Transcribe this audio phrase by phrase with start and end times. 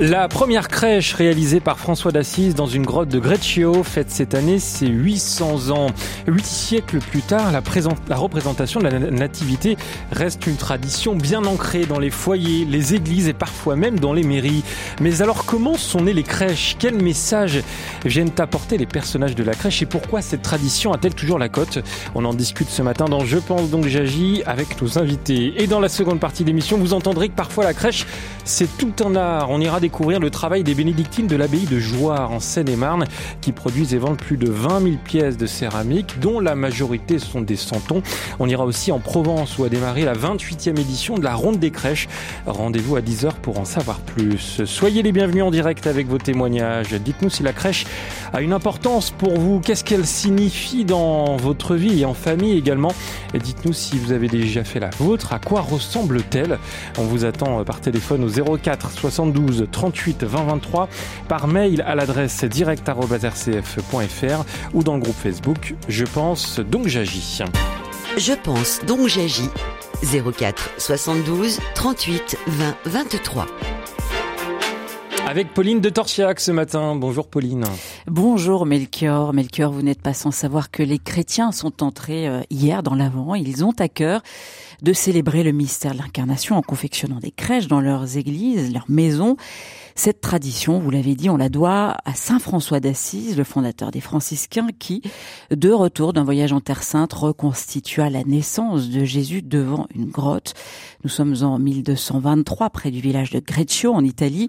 [0.00, 4.58] La première crèche réalisée par François d'Assise dans une grotte de Greccio fête cette année
[4.58, 5.88] ses 800 ans.
[6.26, 7.62] Huit siècles plus tard, la,
[8.08, 9.76] la, représentation de la nativité
[10.10, 14.22] reste une tradition bien ancrée dans les foyers, les églises et parfois même dans les
[14.22, 14.64] mairies.
[15.00, 16.76] Mais alors comment sont nées les crèches?
[16.78, 17.62] Quels messages
[18.06, 21.80] viennent apporter les personnages de la crèche et pourquoi cette tradition a-t-elle toujours la cote?
[22.14, 25.62] On en discute ce matin dans Je pense donc j'agis avec nos invités.
[25.62, 28.06] Et dans la seconde partie de l'émission, vous entendrez que parfois la crèche,
[28.44, 29.50] c'est tout un art.
[29.50, 33.04] On ira découvrir le travail des bénédictines de l'abbaye de Jouarre en Seine-et-Marne
[33.42, 37.42] qui produisent et vendent plus de 20 000 pièces de céramique dont la majorité sont
[37.42, 38.02] des santons.
[38.38, 41.70] On ira aussi en Provence où a démarré la 28e édition de la Ronde des
[41.70, 42.08] crèches.
[42.46, 44.64] Rendez-vous à 10h pour en savoir plus.
[44.64, 46.94] Soyez les bienvenus en direct avec vos témoignages.
[46.94, 47.84] Dites-nous si la crèche
[48.32, 49.60] a une importance pour vous.
[49.60, 52.94] Qu'est-ce qu'elle signifie dans votre vie et en famille également?
[53.34, 55.34] Dites-nous si vous avez déjà fait la vôtre.
[55.34, 56.58] À quoi ressemble-t-elle?
[56.98, 60.88] On vous attend par téléphone au 04 72 38 2023
[61.28, 64.44] par mail à l'adresse direct.rcf.fr
[64.74, 67.42] ou dans le groupe Facebook Je pense donc j'agis.
[68.16, 69.48] Je pense donc j'agis
[70.02, 73.46] 04 72 38 20 23.
[75.26, 76.96] Avec Pauline de Torsiac ce matin.
[76.96, 77.64] Bonjour Pauline.
[78.06, 79.32] Bonjour Melchior.
[79.32, 83.34] Melchior, vous n'êtes pas sans savoir que les chrétiens sont entrés euh, hier dans l'Avent.
[83.34, 84.22] Ils ont à cœur
[84.82, 89.36] de célébrer le mystère de l'incarnation en confectionnant des crèches dans leurs églises, leurs maisons.
[89.94, 94.00] Cette tradition, vous l'avez dit, on la doit à Saint François d'Assise, le fondateur des
[94.00, 95.02] franciscains, qui,
[95.50, 100.54] de retour d'un voyage en Terre Sainte, reconstitua la naissance de Jésus devant une grotte.
[101.04, 104.48] Nous sommes en 1223, près du village de Greccio, en Italie.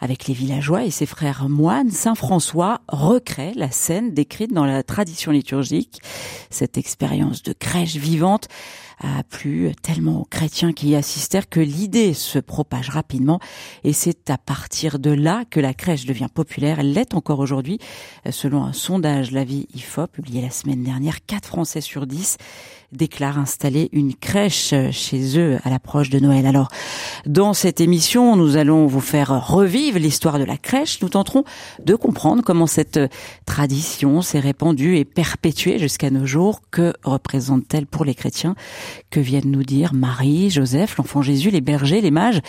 [0.00, 4.82] Avec les villageois et ses frères moines, Saint François recrée la scène décrite dans la
[4.82, 6.00] tradition liturgique.
[6.48, 8.48] Cette expérience de crèche vivante
[9.00, 13.40] a plu tellement aux chrétiens qui y assistèrent que l'idée se propage rapidement
[13.82, 16.80] et c'est à partir de là que la crèche devient populaire.
[16.80, 17.78] Elle l'est encore aujourd'hui.
[18.30, 22.36] Selon un sondage La Vie IFOP publié la semaine dernière, 4 Français sur 10
[22.92, 26.46] déclarent installer une crèche chez eux à l'approche de Noël.
[26.46, 26.68] Alors,
[27.26, 31.00] dans cette émission, nous allons vous faire revivre l'histoire de la crèche.
[31.02, 31.44] Nous tenterons
[31.84, 33.00] de comprendre comment cette
[33.46, 36.60] tradition s'est répandue et perpétuée jusqu'à nos jours.
[36.70, 38.54] Que représente-t-elle pour les chrétiens?
[39.10, 42.40] Que viennent nous dire Marie, Joseph, l'enfant Jésus, les bergers, les mages,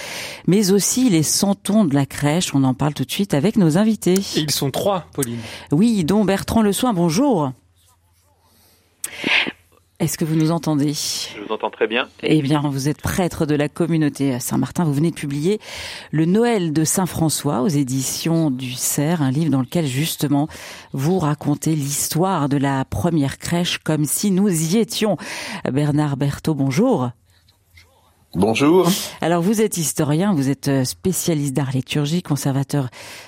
[0.48, 2.54] mais aussi les santons de la crèche?
[2.56, 4.20] On en parle tout de suite avec nos invités.
[4.36, 5.40] ils sont trois, Pauline.
[5.72, 7.52] Oui, dont Bertrand Le Soin, bonjour.
[10.02, 10.94] Est-ce que vous nous entendez?
[10.96, 12.08] Je vous entends très bien.
[12.24, 14.84] Eh bien, vous êtes prêtre de la communauté Saint-Martin.
[14.84, 15.60] Vous venez de publier
[16.10, 20.48] Le Noël de Saint-François aux éditions du Cerf, un livre dans lequel justement
[20.92, 25.18] vous racontez l'histoire de la première crèche comme si nous y étions.
[25.72, 27.12] Bernard Berthaud, bonjour.
[28.34, 28.90] Bonjour.
[29.20, 32.88] Alors vous êtes historien, vous êtes euh, spécialiste d'art liturgique, conservateur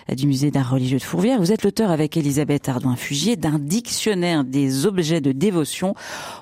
[0.10, 1.40] euh, du musée d'art religieux de Fourvière.
[1.40, 5.94] Vous êtes l'auteur avec Elisabeth Ardouin-Fugier d'un dictionnaire des objets de dévotion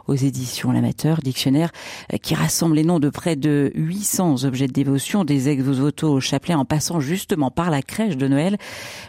[0.05, 1.71] aux éditions L'Amateur, dictionnaire
[2.13, 6.19] euh, qui rassemble les noms de près de 800 objets de dévotion, des ex-voto au
[6.19, 8.57] chapelet en passant justement par la crèche de Noël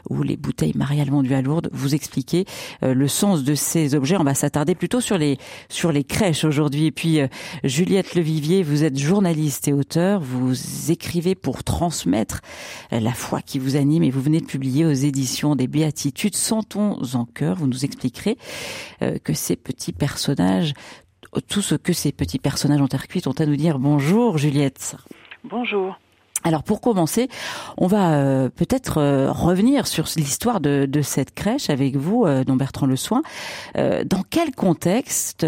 [0.08, 1.68] ou les bouteilles mariales vendues à Lourdes.
[1.74, 2.46] Vous expliquez
[2.80, 4.16] le sens de ces objets.
[4.16, 5.36] On va s'attarder plutôt sur les
[5.68, 6.86] sur les crèches aujourd'hui.
[6.86, 7.20] Et puis
[7.64, 12.40] Juliette Levivier, vous êtes journaliste et auteur, vous écrivez pour transmettre
[12.90, 16.98] la foi qui vous anime et vous venez de publier aux éditions des Béatitudes Sentons
[17.14, 17.56] en cœur.
[17.56, 18.38] Vous nous expliquerez
[19.02, 20.74] euh, que ces petits personnages,
[21.48, 22.88] tout ce que ces petits personnages ont
[23.26, 23.78] ont à nous dire.
[23.78, 24.96] Bonjour Juliette.
[25.44, 25.98] Bonjour.
[26.44, 27.28] Alors pour commencer,
[27.78, 32.56] on va euh, peut-être euh, revenir sur l'histoire de, cette crèche avec vous, euh, don
[32.56, 33.22] Bertrand Le Soin.
[33.74, 35.46] dans quel contexte,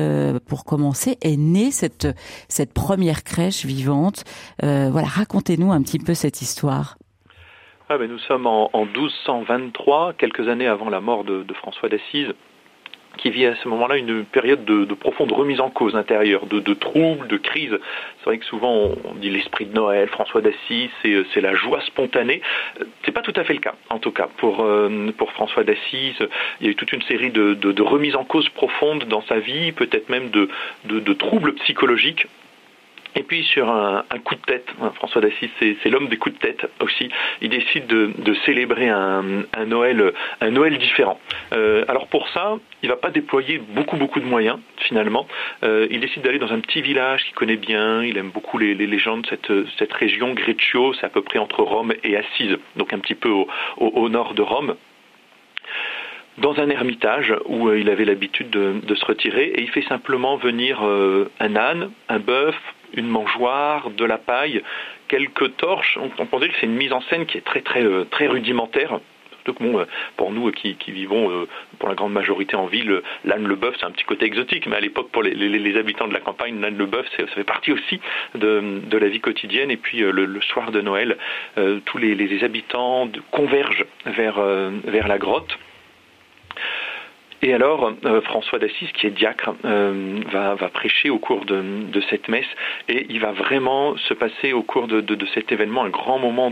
[0.49, 2.09] pour commencer, est née cette
[2.49, 4.25] cette première crèche vivante?
[4.62, 6.97] Voilà, racontez-nous un petit peu cette histoire.
[7.88, 12.32] Ah ben nous sommes en, 1223, quelques années avant la mort de François d'Assise
[13.16, 17.26] qui vit à ce moment-là une période de, profonde remise en cause intérieure, de, troubles,
[17.28, 17.76] de crise.
[18.19, 22.40] C'est vrai que souvent on dit l'esprit de Noël, François d'Assise, c'est la joie spontanée.
[23.05, 26.19] C'est pas tout à fait le cas, en tout cas pour euh, François d'Assise.
[26.61, 29.72] Il y a eu toute une série de, remises en cause profondes dans sa vie,
[29.72, 32.26] peut-être même de troubles psychologiques
[33.16, 36.40] et puis sur un, coup de tête, hein, François d'Assise, c'est l'homme des coups de
[36.40, 37.08] tête aussi.
[37.40, 39.22] Il décide de, célébrer un,
[39.66, 41.20] Noël, un Noël différent.
[41.52, 45.26] Euh, alors pour ça, il va pas déployer beaucoup beaucoup de moyens finalement.
[45.62, 48.02] Euh, il décide d'aller dans un petit village qu'il connaît bien.
[48.02, 49.26] Il aime beaucoup les, les, gens de
[49.78, 53.28] cette, région, Greccio, c'est à peu près entre Rome et Assise, donc un petit peu
[53.28, 53.46] au,
[53.76, 54.75] au nord de Rome.
[56.38, 60.82] dans un ermitage où il avait l'habitude de, se retirer et il fait simplement venir
[60.82, 62.56] un âne, un bœuf,
[62.96, 64.62] une mangeoire, de la paille,
[65.08, 65.99] quelques torches.
[66.19, 69.00] On, peut dire que c'est une mise en scène qui est très très très rudimentaire
[69.49, 69.85] euh,
[70.17, 71.49] pour nous qui, vivons euh,
[71.79, 74.76] pour la grande majorité en ville, l'âne le bœuf, c'est un petit côté exotique, mais
[74.76, 78.00] à l'époque, pour les, habitants de la campagne, l'âne le bœuf, ça fait partie aussi
[78.35, 79.70] de, la vie quotidienne.
[79.70, 81.17] Et puis euh, le, soir de Noël,
[81.85, 84.38] tous les, habitants convergent vers
[85.08, 85.58] la grotte.
[87.42, 87.92] Et alors,
[88.25, 92.46] François d'Assise, qui est diacre, va, prêcher au cours de, cette messe,
[92.88, 96.50] et il va vraiment se passer au cours de cet événement un grand moment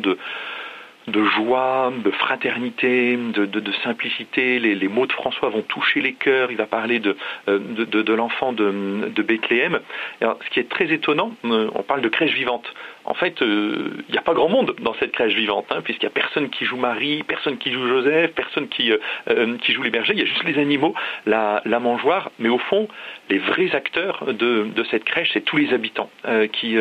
[1.07, 4.59] de, joie, de fraternité, de, simplicité.
[4.59, 6.51] Les, mots de François vont toucher les cœurs.
[6.51, 7.17] Il va parler de,
[7.49, 9.81] euh, l'enfant de, Bethléem.
[10.21, 12.67] ce qui est très étonnant, euh, on parle de crèche vivante
[13.05, 16.07] en fait, il euh, n'y a pas grand monde dans cette crèche vivante, hein, puisqu'il
[16.07, 19.83] n'y a personne qui joue Marie, personne qui joue Joseph, personne qui, euh, euh, joue
[19.83, 20.95] les bergers, il y a juste les animaux,
[21.27, 22.87] la, mangeoire, mais au fond,
[23.29, 26.11] les vrais acteurs de, cette crèche, c'est tous les habitants
[26.53, 26.77] qui,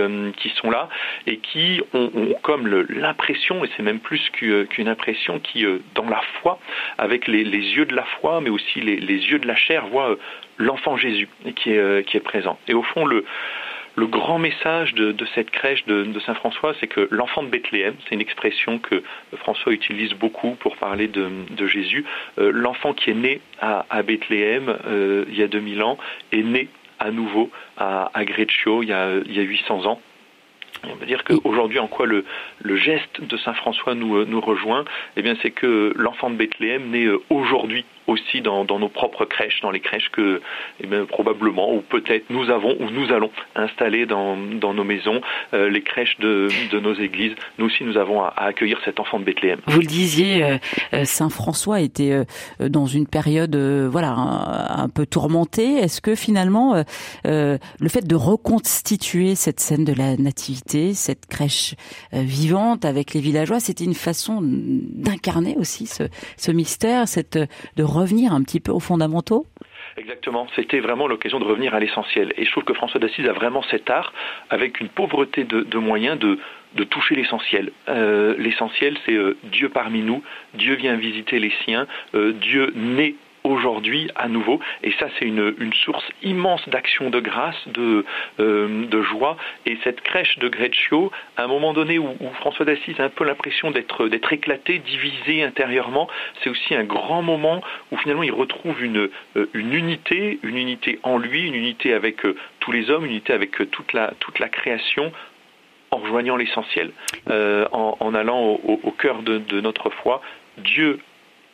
[0.56, 0.90] sont là
[1.26, 5.66] et qui ont, comme l'impression, et c'est même plus qu'une impression, qui,
[5.96, 6.60] dans la foi,
[6.98, 10.18] avec les, yeux de la foi, mais aussi les, les yeux de la chair, voient
[10.58, 12.60] l'enfant Jésus qui est, qui est présent.
[12.68, 13.24] Et au fond, le
[13.96, 18.22] le grand message de, cette crèche de, Saint-François, c'est que l'enfant de Bethléem, c'est une
[18.22, 19.04] expression que
[19.38, 22.06] François utilise beaucoup pour parler de, Jésus,
[22.40, 25.98] euh, l'enfant qui est né à, Bethléem euh, il y a 2000 ans
[26.32, 30.02] est né à nouveau à, à Greccio il y, a, il y a 800 ans.
[30.84, 32.26] on peut dire qu'aujourd'hui, en quoi le,
[32.60, 34.86] le, geste de Saint François nous, nous rejoint,
[35.18, 39.62] eh bien, c'est que l'enfant de Bethléem naît euh, aujourd'hui aussi dans, nos propres crèches,
[39.62, 40.42] dans les crèches que
[40.84, 45.22] eh probablement ou peut-être nous avons ou nous allons installer dans, nos maisons,
[45.54, 46.50] euh, les crèches de,
[46.80, 47.34] nos églises.
[47.58, 49.60] Nous aussi, nous avons à, accueillir cet enfant de Bethléem.
[49.68, 50.58] Vous le disiez, euh,
[50.94, 52.26] euh, Saint François était
[52.60, 55.76] dans une période, voilà, un, peu tourmentée.
[55.76, 56.84] Est-ce que finalement,
[57.24, 61.76] le fait de reconstituer cette scène de la nativité, cette crèche
[62.12, 68.44] vivante avec les villageois, c'était une façon d'incarner aussi ce, mystère, cette de revenir un
[68.44, 69.46] petit peu aux fondamentaux
[69.98, 72.34] Exactement, c'était vraiment l'occasion de revenir à l'essentiel.
[72.38, 74.14] Et je trouve que François d'Assise a vraiment cet art,
[74.50, 76.38] avec une pauvreté de, moyens, de,
[76.86, 77.72] toucher l'essentiel.
[77.90, 80.24] Euh, l'essentiel, c'est euh, Dieu parmi nous,
[80.54, 84.60] Dieu vient visiter les siens, euh, Dieu naît aujourd'hui à nouveau.
[84.84, 85.54] Et ça, c'est une,
[85.86, 88.06] source immense d'action de grâce, de,
[88.40, 89.38] euh, de joie.
[89.66, 93.24] Et cette crèche de Greccio, à un moment donné où, François d'Assise a un peu
[93.24, 96.08] l'impression d'être, d'être éclaté, divisé intérieurement,
[96.44, 97.62] c'est aussi un grand moment
[97.92, 102.26] où finalement il retrouve une, euh, une unité, une unité en lui, une unité avec
[102.26, 105.12] euh, tous les hommes, une unité avec toute la, toute la création,
[105.90, 106.92] en rejoignant l'essentiel,
[107.28, 110.22] en, allant au, au cœur de, de notre foi.
[110.58, 111.00] Dieu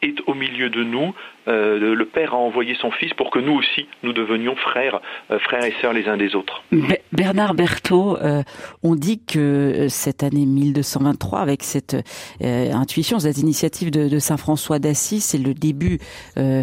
[0.02, 1.14] est au milieu de nous.
[1.48, 5.02] Euh, le Père a envoyé son Fils pour que nous aussi, nous devenions frères,
[5.32, 6.64] euh, frères et sœurs les uns des autres.
[7.12, 8.44] Bernard Berthaud, euh,
[8.84, 11.96] on dit que cette année 1223, avec cette
[12.42, 16.00] intuition, cette initiative de, Saint François d'Assise, c'est le début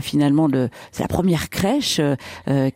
[0.01, 2.01] finalement de, c'est la première crèche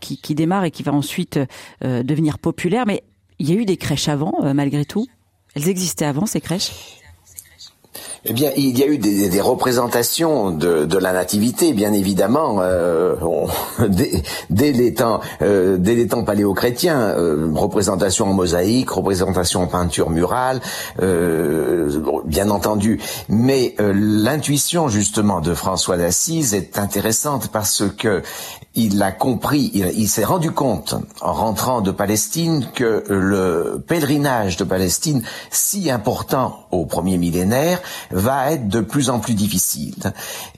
[0.00, 1.38] qui, démarre et qui va ensuite
[1.82, 2.84] devenir populaire.
[2.86, 3.02] Mais
[3.38, 5.06] il y a eu des crèches avant, malgré tout?
[5.54, 6.70] Elles existaient avant ces crèches?
[8.24, 12.58] Eh bien, il y a eu des, des représentations de, de, la nativité, bien évidemment,
[12.60, 13.14] euh,
[13.88, 19.66] dès, dès, les temps, euh, dès les temps paléo-chrétiens, euh, représentation en mosaïque, représentation en
[19.66, 20.60] peinture murale,
[21.00, 21.88] euh,
[22.24, 23.00] bien entendu.
[23.28, 28.22] Mais euh, l'intuition justement de François d'Assise est intéressante parce que
[28.78, 34.64] il a compris, il, s'est rendu compte en rentrant de Palestine que le pèlerinage de
[34.64, 37.80] Palestine, si important au premier millénaire,
[38.12, 40.12] va être de plus en plus difficile.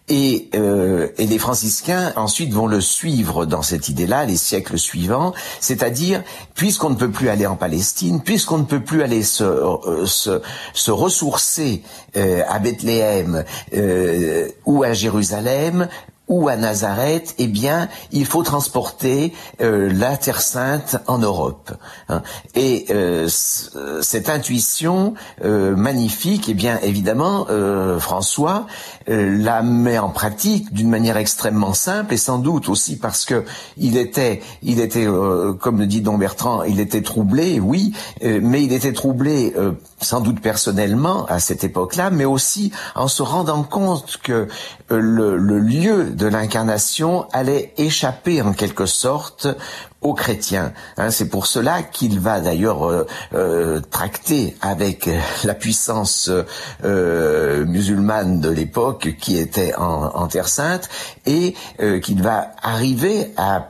[0.09, 5.33] Et, euh, et les franciscains ensuite vont le suivre dans cette idée-là les siècles suivants,
[5.61, 6.23] c'est-à-dire
[6.55, 10.43] puisqu'on ne peut plus aller en Palestine, puisqu'on ne peut plus aller se, euh, se,
[10.75, 11.83] se ressourcer
[12.17, 15.89] euh, à Bethléem euh, ou à Jérusalem,
[16.31, 21.73] ou à Nazareth, eh bien, il faut transporter euh, la Terre Sainte en Europe.
[22.09, 22.23] Hein.
[22.55, 27.47] Et euh, cette intuition euh, magnifique, eh bien, évidemment,
[27.99, 28.67] François
[29.09, 33.45] la met en pratique d'une manière extrêmement simple et sans doute aussi parce que
[33.77, 35.07] il était, il était,
[35.59, 39.53] comme le dit Don Bertrand, il était troublé, oui, mais il était troublé
[40.01, 44.49] sans doute personnellement à cette époque-là, mais aussi en se rendant compte que
[44.91, 49.47] euh, le, lieu de l'incarnation allait échapper en quelque sorte
[50.01, 50.73] aux chrétiens.
[50.97, 55.09] Hein, c'est pour cela qu'il va d'ailleurs euh, euh, tracter avec
[55.45, 56.31] la puissance
[56.83, 60.89] musulmane de l'époque qui était en, en Terre Sainte
[61.27, 61.55] et
[62.03, 63.69] qu'il va arriver à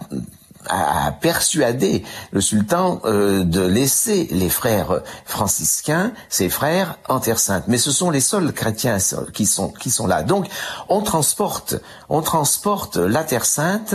[0.69, 7.65] a persuadé le sultan euh, de laisser les frères franciscains, ses frères, en Terre Sainte.
[7.67, 8.99] Mais ce sont les seuls chrétiens
[9.33, 10.23] qui sont qui sont là.
[10.23, 10.47] Donc
[10.89, 11.77] on transporte
[12.09, 13.95] on transporte la Terre Sainte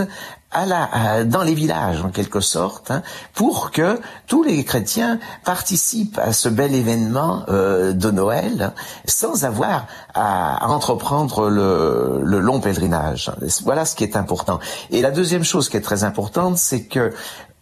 [0.52, 3.02] à la, dans les villages en quelque sorte, hein,
[3.34, 8.72] pour que tous les chrétiens participent à ce bel événement euh, de Noël
[9.06, 13.30] sans avoir à, entreprendre le, long pèlerinage.
[13.64, 14.60] Voilà ce qui est important.
[14.90, 17.12] Et la deuxième chose qui est très importante, c'est que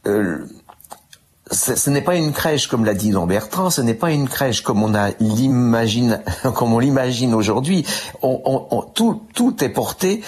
[0.07, 0.47] euh,
[1.51, 4.63] ce, n'est pas une crèche comme l'a dit Don Bertrand, ce n'est pas une crèche
[4.63, 6.23] comme on l'imagine,
[6.55, 7.85] comme on l'imagine aujourd'hui.
[8.95, 10.23] Tout est porté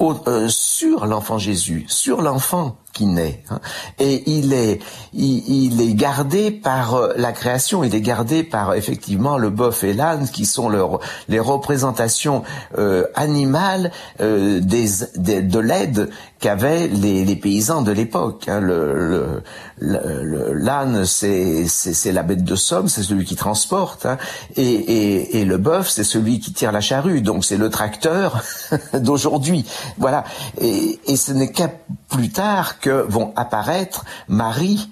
[0.00, 3.44] euh, sur l'enfant Jésus, sur l'enfant qui naît.
[3.48, 3.60] Hein.
[4.00, 4.80] Et il est,
[5.14, 9.92] il, est gardé par euh, la création, il est gardé par effectivement le bœuf et
[9.92, 12.42] l'âne qui sont leur, les représentations
[12.76, 18.48] euh, animales euh, des, de l'aide qu'avaient les, paysans de l'époque.
[18.48, 18.60] Hein.
[18.60, 19.42] Le,
[19.80, 24.18] l'âne, c'est, c'est, la bête de somme, c'est celui qui transporte, hein.
[24.56, 27.20] et, et, et le bœuf, c'est celui qui tire la charrue.
[27.20, 28.42] Donc c'est le tracteur
[28.94, 29.64] d'aujourd'hui.
[29.98, 30.24] Voilà.
[30.60, 31.70] Et, et ce n'est qu'à
[32.08, 34.88] plus tard que vont apparaître Marie,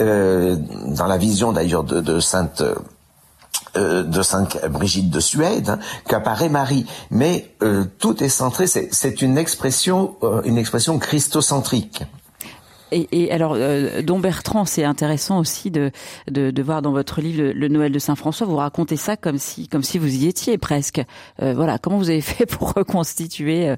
[0.00, 0.56] euh,
[0.88, 2.64] dans la vision d'ailleurs de, de Sainte
[3.76, 6.86] euh, de Sainte Brigitte de Suède, hein, qu'apparaît Marie.
[7.10, 12.02] Mais euh, tout est centré, c'est une expression, une expression christocentrique.
[12.94, 15.90] Et, alors, euh, Don Bertrand, c'est intéressant aussi de,
[16.30, 19.66] de, voir dans votre livre le, Noël de Saint François, vous racontez ça comme si
[19.68, 21.02] comme si vous y étiez presque.
[21.42, 23.76] Euh, voilà, comment vous avez fait pour reconstituer euh,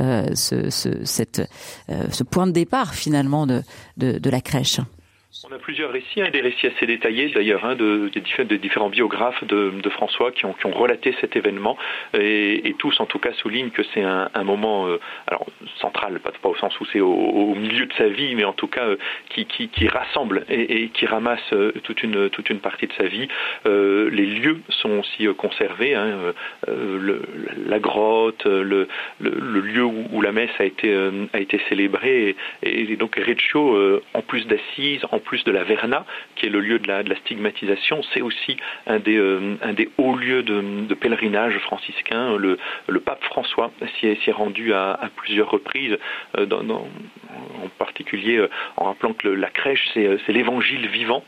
[0.00, 1.42] euh ce, ce, cette,
[1.88, 3.62] ce point de départ finalement de,
[3.96, 4.80] de la crèche?
[5.44, 10.32] On a plusieurs récits, hein, des récits assez détaillés d'ailleurs, hein, différents biographes de, François
[10.32, 11.76] qui ont, relaté cet événement,
[12.14, 15.46] et, tous en tout cas soulignent que c'est un, moment euh, alors
[15.80, 18.86] central, pas, au sens où c'est au, milieu de sa vie, mais en tout cas
[18.86, 18.96] euh,
[19.28, 23.28] qui, rassemble et, qui ramasse euh, toute, une, partie de sa vie.
[23.66, 26.34] les lieux sont aussi conservés, hein,
[26.66, 28.88] la grotte, le,
[29.20, 35.50] lieu où, la messe a été, célébrée, et, donc Reccio, en plus d'assises, plus de
[35.50, 36.04] la Verna,
[36.36, 38.56] qui est le lieu de la, stigmatisation, c'est aussi
[38.86, 39.56] un des, euh,
[39.98, 42.36] hauts lieux de, pèlerinage franciscain.
[42.36, 45.96] Le, le, pape François s'y est, rendu à, plusieurs reprises,
[46.36, 51.24] euh, en particulier euh, en rappelant que la crèche, c'est l'évangile vivant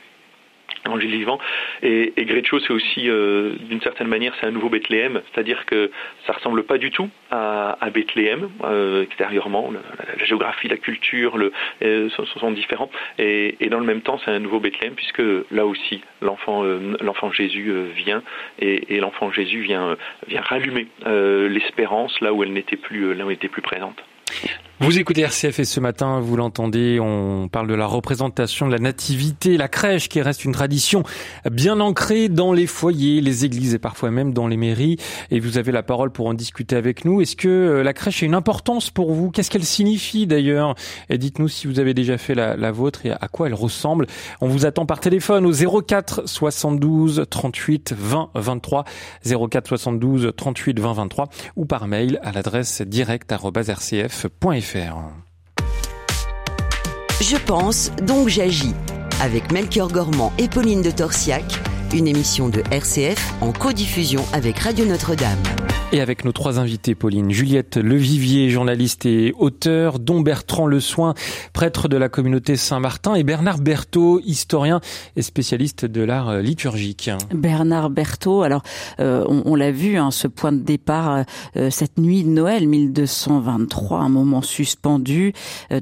[0.89, 1.39] Angile vivant.
[1.83, 2.25] Et, et
[2.61, 5.91] c'est aussi, euh, d'une certaine manière, c'est un nouveau Bethléem, c'est-à-dire que
[6.27, 9.71] ça ressemble pas du tout à, à Bethléem euh, extérieurement.
[9.71, 12.91] La, géographie, la culture, le, euh, sont, différents.
[13.19, 16.63] Et, et, dans le même temps, c'est un nouveau Bethléem puisque là aussi, l'enfant,
[17.01, 18.23] l'enfant Jésus vient
[18.59, 19.97] et, et l'enfant Jésus vient,
[20.29, 24.03] vient rallumer l'espérance là où elle n'était plus, là où elle plus présente.
[24.83, 28.79] Vous écoutez RCF et ce matin, vous l'entendez, on parle de la représentation de la
[28.79, 31.03] nativité, la crèche qui reste une tradition
[31.51, 34.97] bien ancrée dans les foyers, les églises et parfois même dans les mairies.
[35.31, 37.21] Et vous avez la parole pour en discuter avec nous.
[37.21, 39.31] Est-ce que euh, la crèche a une importance pour vous?
[39.31, 40.75] Qu'est-ce qu'elle signifie d'ailleurs?
[41.11, 44.07] Et dites-nous si vous avez déjà fait la, vôtre et à quoi elle ressemble.
[44.41, 48.85] On vous attend par téléphone au 04 72 38 20 23,
[49.27, 52.83] 04 72 38 20 23 ou par mail à l'adresse
[57.21, 58.75] Je pense, donc j'agis.
[59.21, 61.45] Avec Melchior Gormand et Pauline de Torsiac,
[61.95, 65.39] une émission de RCF en codiffusion avec Radio Notre-Dame.
[65.93, 71.15] Et avec nos trois invités, Pauline, Juliette Levivier, journaliste et auteur, Don Bertrand Le Soin,
[71.53, 74.81] prêtre de la communauté Saint-Martin, et Bernard Berthaud, historien
[75.17, 77.11] et spécialiste de l'art euh, liturgique.
[77.35, 78.63] Bernard Berthaud, alors
[79.01, 81.25] euh, on, l'a vu, hein, ce point de départ,
[81.57, 85.33] euh, cette nuit de Noël 1223, un moment suspendu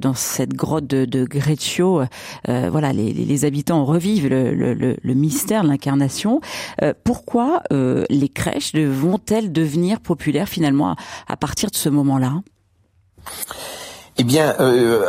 [0.00, 2.02] dans cette grotte de, de Greccio.
[2.46, 5.97] voilà, les, les, habitants revivent le, le, le mystère, l'incarnation.
[7.04, 12.42] Pourquoi les crèches vont-elles devenir populaire finalement à, partir de ce moment-là?
[14.20, 15.08] Eh bien, euh,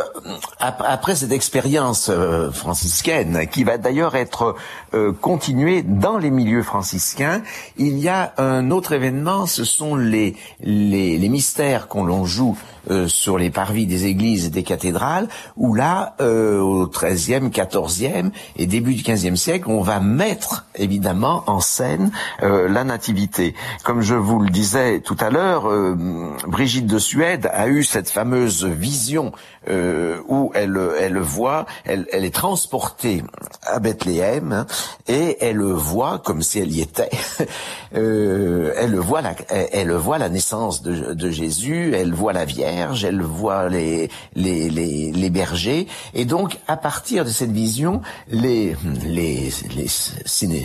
[0.60, 4.54] après cette expérience euh, franciscaine, qui va d'ailleurs être
[4.94, 7.42] euh, continuée dans les milieux franciscains,
[7.76, 12.56] il y a un autre événement, ce sont les, mystères qu'on l'on joue
[12.88, 15.26] euh, sur les parvis des églises et des cathédrales,
[15.56, 21.42] où là, euh, au XIIIe, XIVe et début du XVe siècle, on va mettre évidemment
[21.48, 22.12] en scène
[22.44, 23.54] euh, la nativité.
[23.82, 25.68] Comme je vous le disais tout à l'heure,
[26.46, 32.34] Brigitte de Suède a eu cette fameuse vision où elle, elle voit, elle, elle est
[32.34, 33.22] transportée
[33.62, 34.66] à Bethléem hein,
[35.08, 37.10] et elle voit comme si elle y était.
[37.92, 42.70] elle voit la, elle, voit la naissance de, de Jésus, elle voit la Vierge
[43.04, 48.76] elle voit les, les, les, les, bergers, et donc à partir de cette vision, les,
[49.04, 49.86] les, les,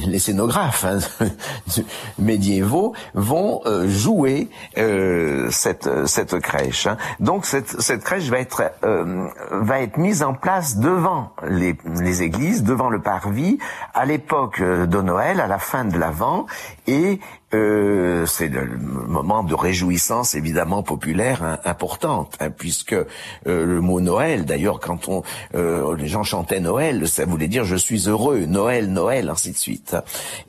[0.07, 0.99] les scénographes hein,
[2.19, 6.87] médiévaux vont euh, jouer euh, cette, cette crèche.
[6.87, 6.97] Hein.
[7.19, 12.23] Donc cette, cette crèche va être, euh, va être mise en place devant les, les
[12.23, 13.57] églises, devant le parvis,
[13.93, 16.45] à l'époque de Noël, à la fin de l'Avent,
[16.87, 17.19] et
[17.55, 23.05] euh, c'est le moment de réjouissance évidemment populaire hein, importante, hein, puisque euh,
[23.45, 27.75] le mot Noël, d'ailleurs, quand on euh, les gens chantaient Noël, ça voulait dire je
[27.75, 29.95] suis heureux, Noël, Noël, ainsi de suite.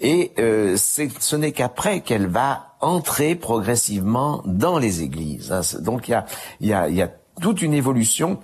[0.00, 5.52] Et ce n'est qu'après qu'elle va entrer progressivement dans les églises.
[5.52, 5.60] Hein.
[5.80, 6.26] Donc il y a,
[6.60, 8.38] y, a, y a toute une évolution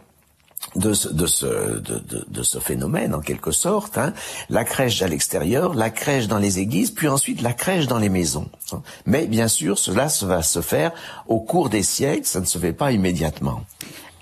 [0.76, 4.14] de ce, phénomène en quelque sorte, hein.
[4.48, 8.08] la crèche à l'extérieur, la crèche dans les églises, puis ensuite la crèche dans les
[8.08, 8.48] maisons.
[8.72, 8.82] Hein.
[9.04, 10.92] Mais bien sûr, cela va se faire
[11.26, 13.64] au cours des siècles, ça ne se fait pas immédiatement.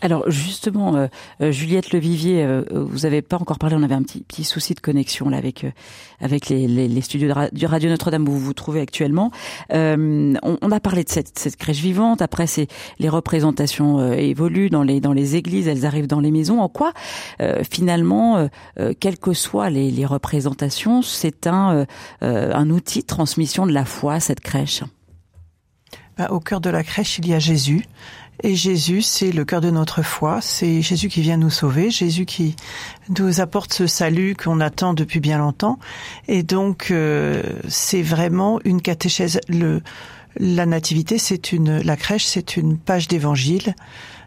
[0.02, 1.06] Alors justement, euh,
[1.42, 4.74] euh, Juliette Levivier, euh, vous avez pas encore parlé, on avait un petit, petit souci
[4.74, 5.66] de connexion là avec
[6.20, 9.30] avec les, les, studios du Radio Notre-Dame où vous vous trouvez actuellement.
[9.70, 12.22] On, on, a parlé de cette, cette crèche vivante.
[12.22, 12.66] Après, c'est
[12.98, 16.60] les représentations évoluent dans les dans les églises, elles arrivent dans les maisons.
[16.60, 16.92] En quoi,
[17.70, 18.48] finalement,
[19.00, 21.86] quelles que soient les, les représentations, c'est un
[22.20, 24.82] un outil de transmission de la foi cette crèche?
[26.20, 27.82] Bah, au cœur de la crèche, il y a Jésus.
[28.42, 32.24] Et Jésus, c'est le cœur de notre foi, c'est Jésus qui vient nous sauver, Jésus
[32.24, 32.56] qui
[33.18, 35.78] nous apporte ce salut qu'on attend depuis bien longtemps.
[36.26, 39.40] Et donc, euh, c'est vraiment une catéchèse.
[39.48, 39.82] Le,
[40.38, 43.74] la nativité, c'est une, la crèche, c'est une page d'évangile.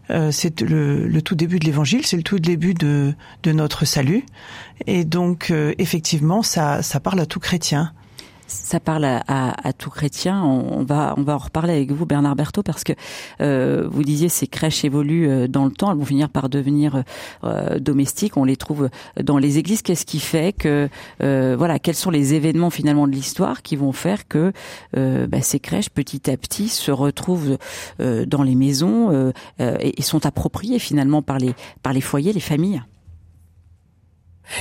[0.10, 3.86] Euh, c'est le, le, tout début de l'évangile, c'est le tout début de, de notre
[3.86, 4.26] salut.
[4.86, 7.94] Et donc, euh, effectivement, ça, ça parle à tout chrétien
[8.48, 10.44] ça parle à, à, tout chrétien.
[10.44, 12.94] On, va on va en reparler avec vous, Bernard Berthaud, parce que
[13.42, 17.04] euh, vous disiez ces crèches évoluent euh, dans le temps, elles vont finir par devenir
[17.44, 18.38] euh, domestiques.
[18.38, 18.90] On les trouve
[19.22, 19.82] dans les églises.
[19.82, 20.90] Qu'est-ce qui fait que
[21.22, 24.52] euh, voilà, quels sont les événements finalement de l'histoire qui vont faire que
[24.98, 27.58] euh, bah, ces crèches petit à petit se retrouvent
[28.00, 32.82] dans les maisons et, et sont appropriées finalement par les par les foyers, les familles?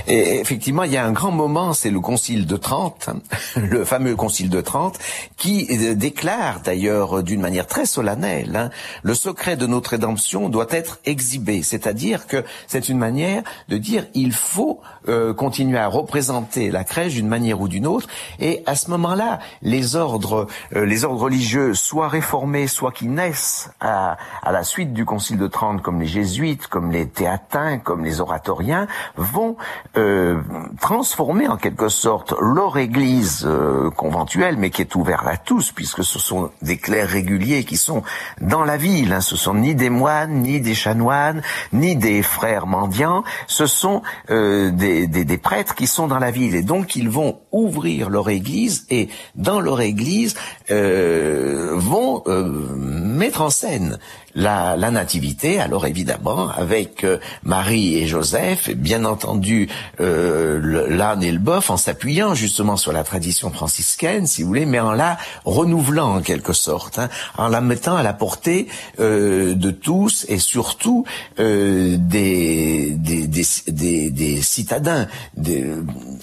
[0.07, 3.11] Et effectivement, il y a un grand moment, c'est le Concile de Trente,
[3.57, 4.99] le fameux Concile de Trente,
[5.37, 8.71] qui euh, déclare d'ailleurs d'une manière très solennelle, hein,
[9.03, 14.07] le secret de notre rédemption doit être exhibé, c'est-à-dire que c'est une manière de dire
[14.15, 18.75] il faut euh, continuer à représenter la crèche d'une manière ou d'une autre, et à
[18.75, 24.53] ce moment-là, les ordres, euh, les ordres religieux, soit réformés, soit qui naissent à, à
[24.53, 28.87] la suite du Concile de Trente, comme les jésuites, comme les théatins, comme les oratoriens,
[29.17, 29.57] vont
[29.97, 30.41] euh,
[30.81, 36.03] transformer en quelque sorte leur église euh, conventuelle, mais qui est ouverte à tous, puisque
[36.03, 38.03] ce sont des clercs réguliers qui sont
[38.41, 39.13] dans la ville.
[39.13, 39.21] Hein.
[39.21, 41.43] Ce sont ni des moines, ni des chanoines,
[41.73, 43.23] ni des frères mendiants.
[43.47, 46.55] Ce sont euh, des, des, des, prêtres qui sont dans la ville.
[46.55, 50.35] Et donc, ils vont ouvrir leur église et, dans leur église,
[50.71, 53.99] euh, vont mettre en scène
[54.35, 59.69] la, la, nativité, alors évidemment avec euh, Marie et Joseph, bien entendu
[60.01, 64.67] euh, l'âne et le bœuf, en s'appuyant justement sur la tradition franciscaine, si vous voulez,
[64.67, 68.69] mais en la renouvelant en quelque sorte, hein, en la mettant à la portée
[69.01, 71.05] euh, de tous et surtout
[71.39, 75.07] euh, des, des, des, des, citadins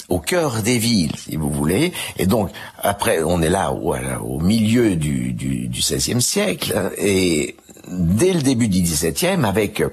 [0.10, 1.94] au cœur des villes, si vous voulez.
[2.18, 2.50] Et donc
[2.82, 7.56] après, on est là au, au milieu du, du, du XVIe siècle hein, et
[7.88, 9.84] dès le début du XVIIe avec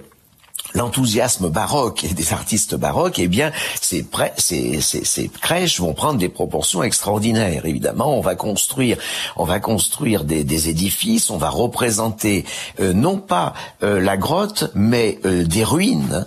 [0.76, 4.04] l'enthousiasme baroque et des artistes baroques, eh bien, ces,
[4.38, 7.64] ces, crèches vont prendre des proportions extraordinaires.
[7.64, 8.98] Évidemment, on va construire,
[9.36, 12.44] on va construire des, édifices, on va représenter
[12.80, 16.24] euh, non pas euh, la grotte, mais euh, des ruines.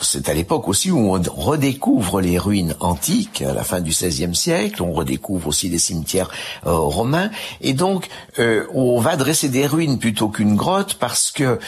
[0.00, 4.34] C'est à l'époque aussi où on redécouvre les ruines antiques, à la fin du XVIe
[4.34, 4.82] siècle.
[4.82, 6.30] On redécouvre aussi des cimetières
[6.64, 11.58] romains, et donc on va dresser des ruines plutôt qu'une grotte parce que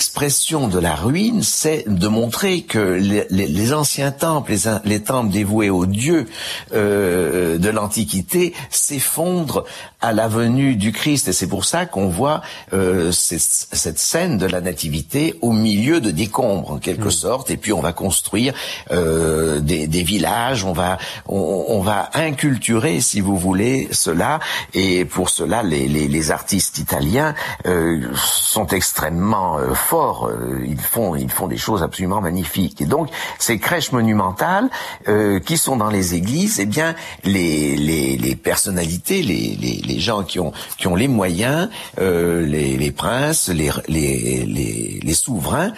[0.00, 5.30] l'expression de la ruine, c'est de montrer que les, les, anciens temples, les, les, temples
[5.30, 6.26] dévoués aux dieux
[6.72, 9.66] euh, de l'Antiquité s'effondrent
[10.00, 11.28] à la venue du Christ.
[11.28, 12.40] Et c'est pour ça qu'on voit
[12.72, 17.10] euh, cette scène de la Nativité au milieu de décombres, en quelque mm.
[17.10, 17.50] sorte.
[17.50, 18.54] Et puis on va construire
[18.92, 20.96] euh, des, des, villages, on va,
[21.28, 24.40] on, on, va inculturer, si vous voulez, cela.
[24.72, 27.34] Et pour cela, les, les, les artistes italiens
[27.66, 32.80] euh, sont extrêmement euh, Euh, ils font, ils font des choses absolument magnifiques.
[32.80, 34.68] Et donc ces crèches monumentales
[35.08, 40.00] euh, qui sont dans les églises, eh bien les, les, les personnalités, les, les les
[40.00, 45.72] gens qui ont qui ont les moyens, euh, les, les, princes, les, les, les souverains,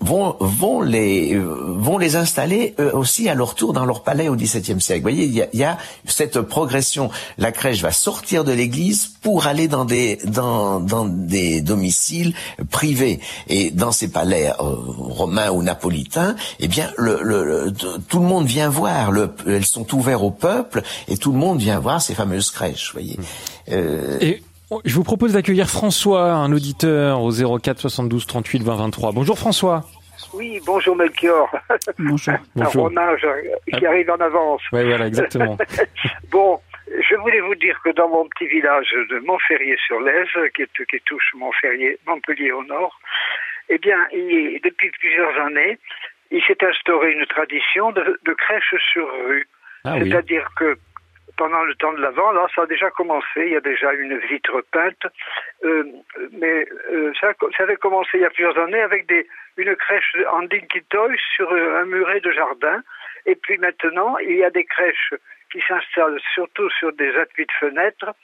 [0.00, 4.36] vont vont les vont les installer eux aussi à leur tour dans leur palais au
[4.36, 5.00] XVIIe siècle.
[5.00, 7.10] Vous voyez, il y a, y a, cette progression.
[7.38, 12.34] La crèche va sortir de l'église pour aller dans des dans dans des domiciles
[12.70, 16.34] privés et dans ces palais euh, romains ou napolitains.
[16.58, 17.72] Eh bien, le, le,
[18.08, 19.10] tout le monde vient voir.
[19.10, 22.92] Le, elles sont ouvertes au peuple et tout le monde vient voir ces fameuses crèches.
[22.92, 23.16] Vous voyez.
[23.18, 23.72] Mmh.
[23.72, 24.34] Euh,
[24.84, 29.12] je vous propose d'accueillir François, un auditeur au 04 72 38 20 23.
[29.12, 29.84] Bonjour François.
[30.32, 31.50] Oui, bonjour Melchior.
[31.98, 32.34] Bonjour.
[32.56, 33.16] un Romain
[33.76, 34.62] qui arrive en avance.
[34.72, 35.56] Oui, voilà, exactement.
[36.30, 41.34] bon, je voulais vous dire que dans mon petit village de Montferrier-sur-Lèze, qui, qui, touche
[41.34, 43.00] Montferrier, Montpellier au nord,
[43.70, 45.78] eh bien, il, depuis plusieurs années,
[46.30, 49.48] il s'est instauré une tradition de, de crèche sur rue.
[49.84, 50.76] Ah C'est-à-dire que
[51.36, 53.26] pendant le temps de l'Avent, là, ça a déjà commencé.
[53.36, 55.06] Il y a déjà une vitre peinte,
[55.64, 55.84] euh,
[56.32, 59.10] mais euh, ça, avait commencé il y a plusieurs années avec
[59.56, 62.82] une crèche en dinky-toy sur un muret de jardin.
[63.26, 65.14] Et puis maintenant, il y a des crèches
[65.50, 68.14] qui s'installent surtout sur des appuis de fenêtres.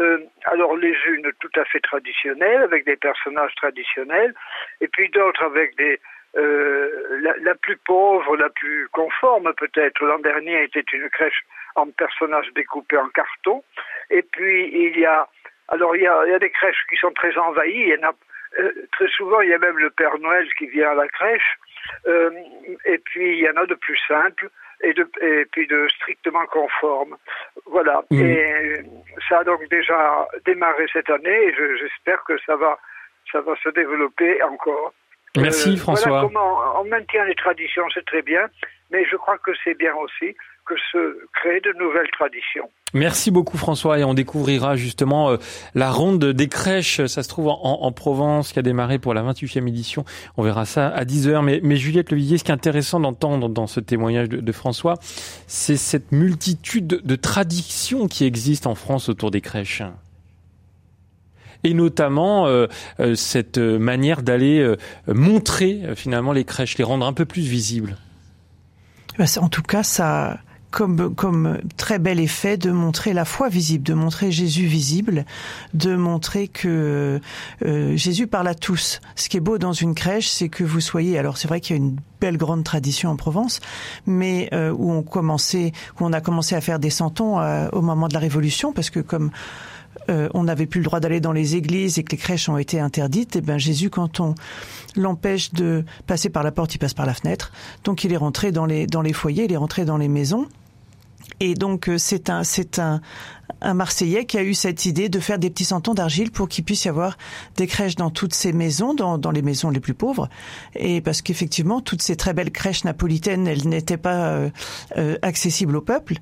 [0.00, 4.34] Euh, alors les unes tout à fait traditionnelles, avec des personnages traditionnels,
[4.80, 6.00] et puis d'autres avec des
[6.36, 10.02] euh, la, la, plus pauvre, la plus conforme peut-être.
[10.04, 13.62] L'an dernier était une crèche en personnages découpés en carton.
[14.10, 15.28] Et puis il y a,
[15.68, 17.82] alors il y a, il y a des crèches qui sont très envahies.
[17.82, 18.12] Il y en a,
[18.60, 21.58] euh, très souvent, il y a même le Père Noël qui vient à la crèche.
[22.06, 22.30] Euh,
[22.86, 24.48] et puis il y en a de plus simples
[24.82, 27.16] et, de, et puis de strictement conformes.
[27.66, 28.02] Voilà.
[28.10, 28.20] Mmh.
[28.20, 28.82] Et
[29.28, 32.78] ça a donc déjà démarré cette année et j'espère que ça va,
[33.30, 34.94] ça va se développer encore.
[35.36, 36.08] Merci euh, François.
[36.08, 38.48] Voilà comment on maintient les traditions, c'est très bien,
[38.90, 40.34] mais je crois que c'est bien aussi
[40.66, 42.70] que se créent de nouvelles traditions.
[42.94, 45.36] Merci beaucoup François et on découvrira justement euh,
[45.74, 49.22] la ronde des crèches, ça se trouve en, en, Provence qui a démarré pour la
[49.22, 50.04] 28e édition.
[50.36, 51.42] On verra ça à 10h.
[51.42, 54.94] Mais, mais Juliette Levillier, ce qui est intéressant d'entendre dans ce témoignage de, de François,
[55.46, 59.82] c'est cette multitude de traditions qui existent en France autour des crèches
[61.64, 62.66] et notamment euh,
[63.00, 67.96] euh, cette manière d'aller euh, montrer finalement les crèches, les rendre un peu plus visibles.
[69.18, 70.38] Bah, en tout cas, ça
[70.72, 75.24] comme, comme très bel effet de montrer la foi visible, de montrer Jésus visible,
[75.74, 77.20] de montrer que
[77.64, 79.00] euh, Jésus parle à tous.
[79.14, 81.18] Ce qui est beau dans une crèche, c'est que vous soyez.
[81.18, 83.60] Alors c'est vrai qu'il y a une belle grande tradition en Provence,
[84.06, 87.82] mais euh, où on commençait, où on a commencé à faire des santons euh, au
[87.82, 89.30] moment de la Révolution, parce que comme
[90.10, 92.58] euh, on n'avait plus le droit d'aller dans les églises et que les crèches ont
[92.58, 94.34] été interdites, et eh ben Jésus, quand on
[94.96, 97.52] l'empêche de passer par la porte, il passe par la fenêtre.
[97.84, 100.48] Donc il est rentré dans les dans les foyers, il est rentré dans les maisons.
[101.40, 103.00] Et donc euh, c'est un c'est un,
[103.60, 106.64] un Marseillais qui a eu cette idée de faire des petits santons d'argile pour qu'il
[106.64, 107.18] puisse y avoir
[107.56, 110.28] des crèches dans toutes ces maisons, dans, dans les maisons les plus pauvres.
[110.74, 114.50] Et parce qu'effectivement, toutes ces très belles crèches napolitaines, elles n'étaient pas euh,
[114.96, 116.14] euh, accessibles au peuple.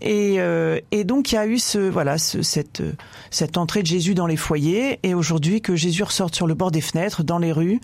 [0.00, 2.82] Et, euh, et, donc, il y a eu ce, voilà, ce, cette,
[3.30, 4.98] cette entrée de Jésus dans les foyers.
[5.02, 7.80] Et aujourd'hui, que Jésus ressorte sur le bord des fenêtres, dans les rues,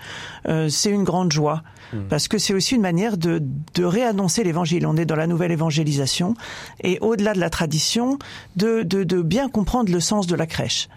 [0.69, 1.63] c'est une grande joie.
[1.93, 1.97] Mmh.
[2.11, 3.43] Parce que c'est aussi une manière de,
[3.75, 4.87] de réannoncer l'évangile.
[4.87, 6.35] On est dans la nouvelle évangélisation.
[6.83, 8.19] Et au-delà de la tradition,
[8.57, 10.89] de, de de, bien comprendre le sens de la crèche.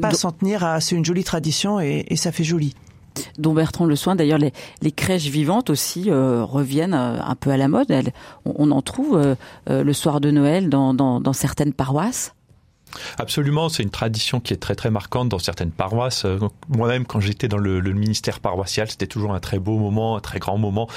[0.00, 2.74] Pas s'en tenir à c'est une jolie tradition et, ça fait joli
[3.38, 4.14] dont Bertrand Le Soin.
[4.14, 7.90] D'ailleurs, les, crèches vivantes aussi euh, reviennent euh, un peu à la mode.
[8.44, 12.34] on, en trouve euh, le soir de Noël dans, certaines paroisses.
[13.18, 16.24] Absolument, c'est une tradition qui est très très marquante dans certaines paroisses.
[16.24, 20.20] Euh, moi-même, quand j'étais dans le, ministère paroissial, c'était toujours un très beau moment, un
[20.20, 20.88] très grand moment.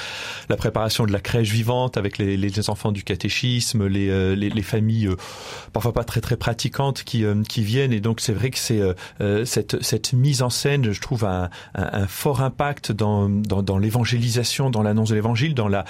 [0.49, 5.08] La préparation de la crèche vivante avec les, enfants du catéchisme, les, euh, les, familles
[5.08, 5.15] euh,
[5.71, 7.23] parfois pas très très pratiquantes qui,
[7.63, 7.93] viennent.
[7.93, 8.82] Et donc c'est vrai que c'est
[9.45, 13.30] cette, mise en scène, je trouve, un, un, fort impact dans
[13.80, 15.86] l'évangélisation, dans l'annonce de l'évangile, dans la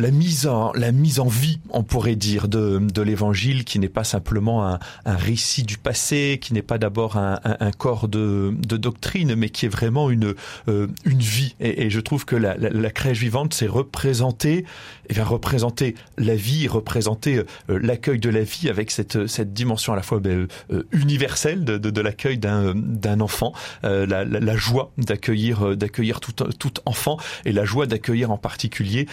[0.00, 3.88] la mise en la mise en vie, on pourrait dire, de, de l'Évangile, qui n'est
[3.88, 8.54] pas simplement un, un, récit du passé, qui n'est pas d'abord un, un, corps de,
[8.66, 10.34] de, doctrine, mais qui est vraiment une
[10.68, 11.54] euh, une vie.
[11.60, 14.64] Et, et, je trouve que la, la, la crèche vivante, c'est représenter,
[15.08, 19.92] et va représenter la vie, représenter euh, l'accueil de la vie avec cette cette dimension
[19.92, 24.24] à la fois ben, euh, universelle de, de, de l'accueil d'un d'un enfant, la, la,
[24.24, 29.06] la, joie d'accueillir d'accueillir tout tout enfant et la joie d'accueillir en particulier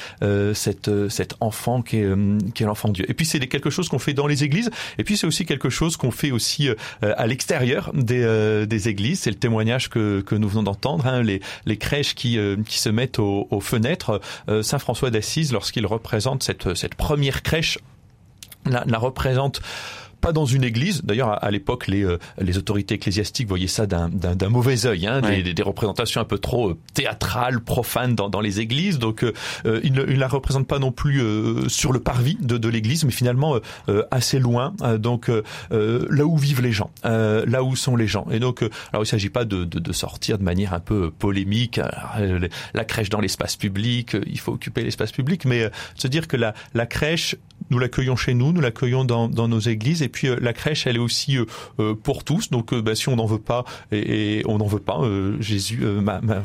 [0.54, 3.06] cette, euh, cet enfant qui est, euh, qui est Dieu.
[3.10, 5.70] Et puis c'est quelque chose qu'on fait dans les églises, et puis c'est aussi quelque
[5.70, 9.22] chose qu'on fait aussi euh, à l'extérieur des, églises.
[9.22, 12.38] C'est le témoignage que, nous venons d'entendre, hein, les, crèches qui,
[12.68, 14.22] se mettent aux, fenêtres.
[14.62, 17.80] Saint François d'Assise, lorsqu'il représente cette, cette première crèche,
[18.66, 19.62] la représente
[20.22, 21.02] pas dans une église.
[21.04, 25.54] D'ailleurs, à, l'époque, les, euh, les autorités ecclésiastiques voyaient ça d'un mauvais œil, hein, des,
[25.54, 29.00] des, représentations un peu trop euh, théâtrales, profanes dans, dans les églises.
[29.00, 29.34] Donc, euh,
[29.84, 31.22] ils ne la représentent pas non plus
[31.70, 33.60] sur le parvis de, de l'église, mais finalement
[34.12, 34.74] assez loin.
[34.98, 35.30] donc,
[35.72, 38.26] là où vivent les gens, là où sont les gens.
[38.32, 41.80] Et donc, alors il s'agit pas de, de, de, sortir de manière un peu polémique.
[42.74, 46.54] la crèche dans l'espace public, il faut occuper l'espace public, mais se dire que la,
[46.74, 47.36] la crèche,
[47.70, 50.88] nous l'accueillons chez nous, nous l'accueillons dans, dans nos églises et puis euh, la crèche,
[50.88, 51.46] elle est aussi euh,
[51.80, 52.50] euh, pour tous.
[52.50, 55.02] Donc bah, si on n'en veut pas, et, on n'en veut pas,
[55.40, 55.84] Jésus,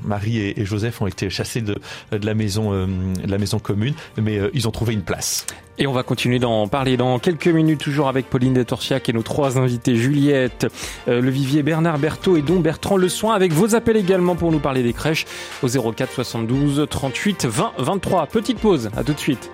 [0.04, 1.78] Marie et, Joseph ont été chassés de,
[2.10, 5.46] de la maison, de la maison commune, mais ils ont trouvé une place.
[5.78, 9.12] Et on va continuer d'en parler dans quelques minutes, toujours avec Pauline de Torsiac et
[9.12, 10.66] nos trois invités, Juliette,
[11.06, 14.60] Le Vivier, Bernard Berthaud et Don Bertrand Le Soin, avec vos appels également pour nous
[14.60, 15.26] parler des crèches
[15.62, 18.26] au 04 72 38 20 23.
[18.26, 19.50] Petite pause, à tout de suite.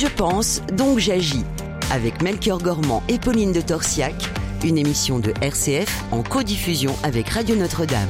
[0.00, 1.44] Je pense, donc j'agis.
[1.90, 4.14] Avec Melchior Gormand et Pauline de Torsiac,
[4.64, 8.08] une émission de RCF en codiffusion avec Radio Notre-Dame.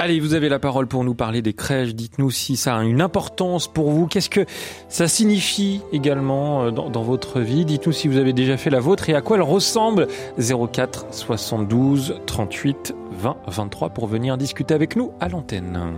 [0.00, 1.94] Allez, vous avez la parole pour nous parler des crèches.
[1.94, 4.08] Dites-nous si ça a une importance pour vous.
[4.08, 4.44] Qu'est-ce que
[4.88, 7.64] ça signifie également euh, dans, votre vie?
[7.64, 10.08] Dites-nous si vous avez déjà fait la vôtre et à quoi elle ressemble.
[10.36, 15.94] 04 72 38 20 23 pour venir discuter avec nous à l'antenne.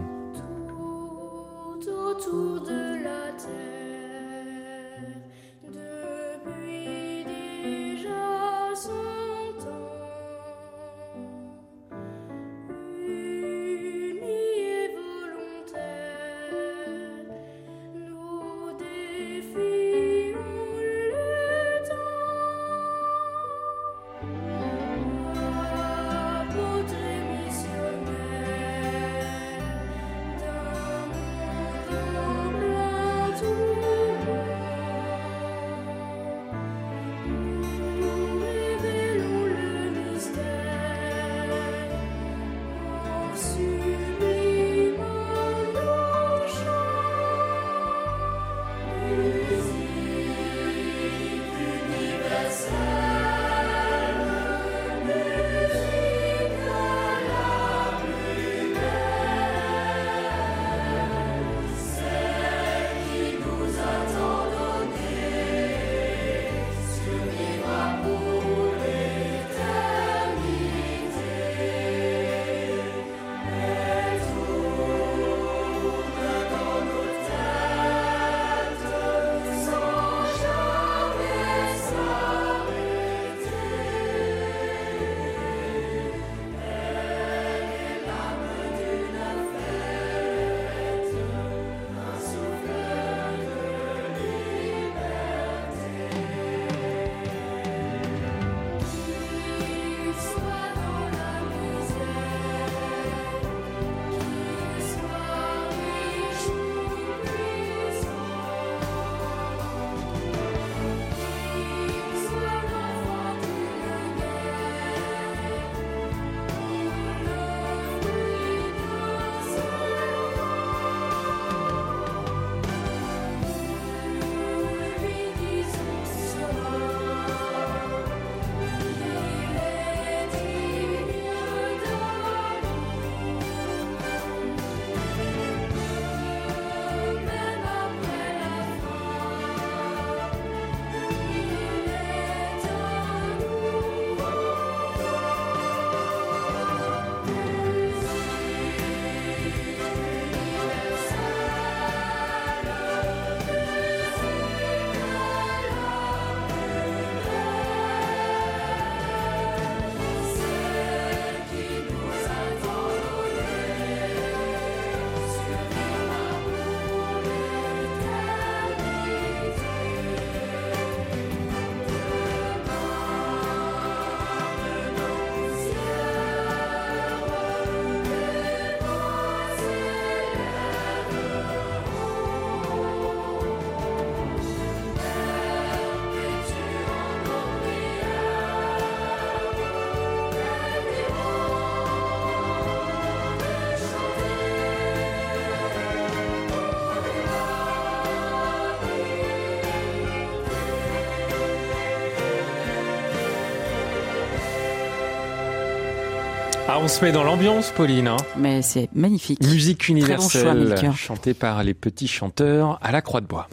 [206.82, 208.08] On se met dans l'ambiance, Pauline.
[208.08, 208.16] Hein.
[208.36, 209.40] Mais c'est magnifique.
[209.40, 213.48] Musique universelle, chantée par les petits chanteurs à la Croix de Bois.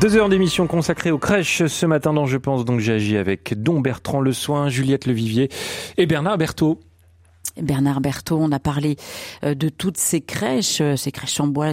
[0.00, 3.62] Deux heures d'émission consacrées aux crèches ce matin dans Je pense donc j'ai agi avec
[3.62, 5.50] Don Bertrand Le Soin, Juliette Levivier
[5.98, 6.80] et Bernard Berthaud.
[7.56, 8.96] Bernard Berthaud, on a parlé
[9.44, 11.72] euh, de toutes ces crèches, euh, ces crèches en bois,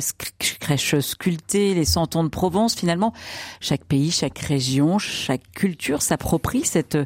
[0.59, 2.75] crèches sculptées, les cent ans de Provence.
[2.75, 3.13] Finalement,
[3.59, 6.97] chaque pays, chaque région, chaque culture s'approprie cette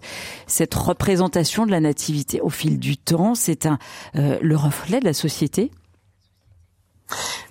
[0.47, 3.35] cette représentation de la nativité au fil du temps.
[3.35, 3.79] C'est un
[4.15, 5.71] euh, le reflet de la société.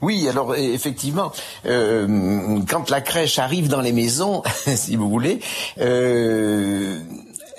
[0.00, 1.32] Oui, alors effectivement,
[1.66, 4.42] euh, quand la crèche arrive dans les maisons,
[4.74, 5.40] si vous voulez,
[5.78, 6.98] euh,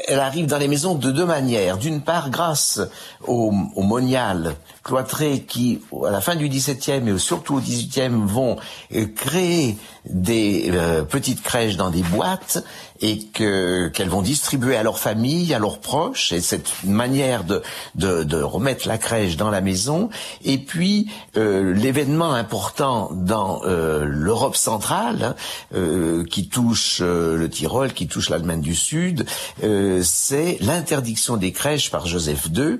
[0.08, 1.78] elle arrive dans les maisons de deux manières.
[1.78, 2.82] D'une part, grâce
[3.26, 8.58] au, au monial cloîtré qui, à la fin du XVIIe et surtout au XVIIIe, vont
[8.94, 10.72] euh, créer des
[11.10, 12.64] petites crèches dans des boîtes
[13.02, 17.62] et que qu'elles vont distribuer à leur famille, à leurs proches, et cette manière de
[17.96, 20.10] de, de remettre la crèche dans la maison.
[20.44, 25.36] Et puis euh, l'événement important dans euh, l'Europe centrale, hein,
[25.74, 29.26] euh, qui touche euh, le Tyrol, qui touche l'Allemagne du Sud,
[29.64, 32.80] euh, c'est l'interdiction des crèches par Joseph II,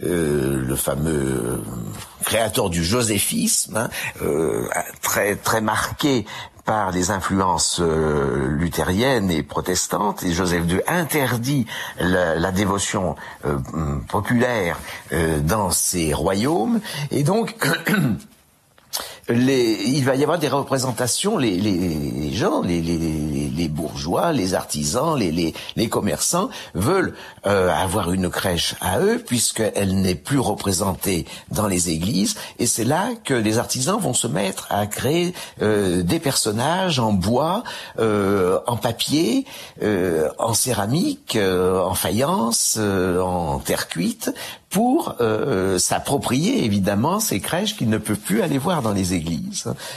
[0.00, 1.60] le fameux
[2.24, 3.90] créateur du joséphisme, hein,
[5.02, 6.24] très très marqué
[6.68, 11.64] par les influences euh, luthériennes et protestantes, et Joseph II interdit
[11.98, 13.56] la, dévotion euh,
[14.06, 14.78] populaire
[15.12, 17.56] euh, dans ses royaumes, et donc
[19.30, 25.54] il va y avoir des représentations, les, les, gens, les, les, bourgeois, les artisans, les,
[25.76, 27.14] les, commerçants veulent
[27.46, 32.84] euh, avoir une crèche à eux puisqu'elle n'est plus représentée dans les églises et c'est
[32.84, 37.64] là que les artisans vont se mettre à créer euh, des personnages en bois,
[37.98, 39.44] euh, en papier,
[40.38, 44.32] en céramique, en faïence, en terre cuite
[44.70, 45.16] pour
[45.78, 49.17] s'approprier évidemment ces crèches qu'ils ne peuvent plus aller voir dans les églises.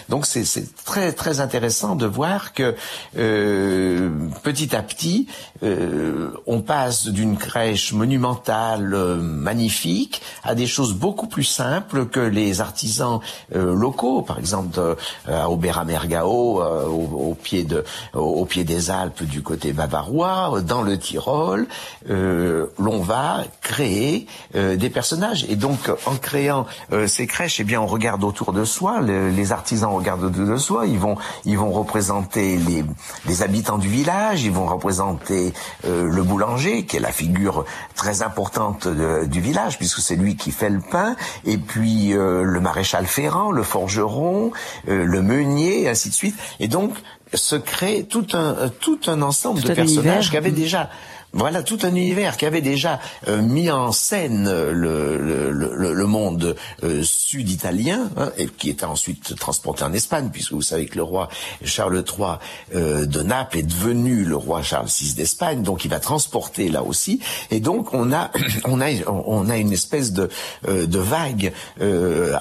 [0.09, 0.45] Donc c'est
[0.85, 2.75] très très intéressant de voir que
[3.17, 4.09] euh,
[4.43, 5.27] petit à petit,
[5.63, 12.19] euh, on passe d'une crèche monumentale euh, magnifique à des choses beaucoup plus simples que
[12.19, 13.19] les artisans
[13.53, 14.95] locaux, par exemple
[15.27, 17.67] à Aubert-Mergao, au, pied
[18.13, 21.67] au, pied des Alpes du côté bavarois, dans le Tyrol,
[22.07, 25.45] l'on va créer des personnages.
[25.49, 26.65] Et donc en créant
[27.07, 30.85] ces crèches, eh bien on regarde autour de soi les artisans regardent de, de soi,
[30.87, 32.83] ils vont, ils vont représenter les,
[33.25, 35.53] les habitants du village, ils vont représenter
[35.85, 40.51] euh, le boulanger, qui est la figure très importante du village, puisque c'est lui qui
[40.51, 44.51] fait le pain, et puis euh, le maréchal ferrant, le forgeron,
[44.87, 46.35] euh, le meunier, et ainsi de suite.
[46.59, 46.93] Et donc
[47.33, 50.89] se crée tout un, tout un ensemble de personnages qui avaient déjà
[51.33, 57.03] voilà tout un univers qui avait déjà euh, mis en scène euh, le, monde euh,
[57.03, 61.29] sud-italien hein, et qui était ensuite transporté en Espagne, puisque vous savez que le roi
[61.63, 66.69] Charles III de Naples est devenu le roi Charles VI d'Espagne, donc il va transporter
[66.69, 67.21] là aussi.
[67.49, 68.31] Et donc on a
[68.65, 70.29] on a on a une espèce de
[70.67, 71.53] de vague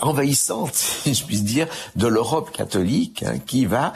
[0.03, 3.93] envahissante, si je puis dire, de l'Europe catholique hein, qui va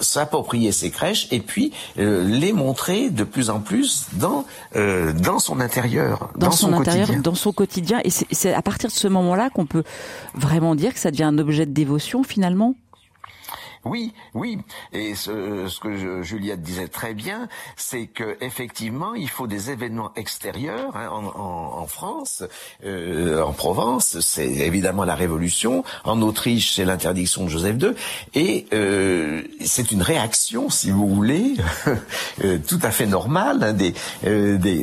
[0.00, 3.75] s'approprier ces crèches et puis les montrer de plus en plus
[4.14, 8.00] dans euh, dans son intérieur, dans, son, intérieur, dans son quotidien.
[8.04, 9.84] Et c'est à partir de ce moment-là qu'on peut
[10.34, 12.74] vraiment dire que ça devient un objet de dévotion finalement?
[13.86, 14.58] Oui, oui.
[14.92, 20.96] Et ce, que Juliette disait très bien, c'est que effectivement, il faut des événements extérieurs
[20.96, 22.42] hein, en, France,
[22.84, 25.84] euh, en Provence, c'est évidemment la Révolution.
[26.02, 27.92] En Autriche, c'est l'interdiction de Joseph II,
[28.34, 31.54] et euh, c'est une réaction, si vous voulez,
[32.44, 33.94] euh, tout à fait normale hein, des,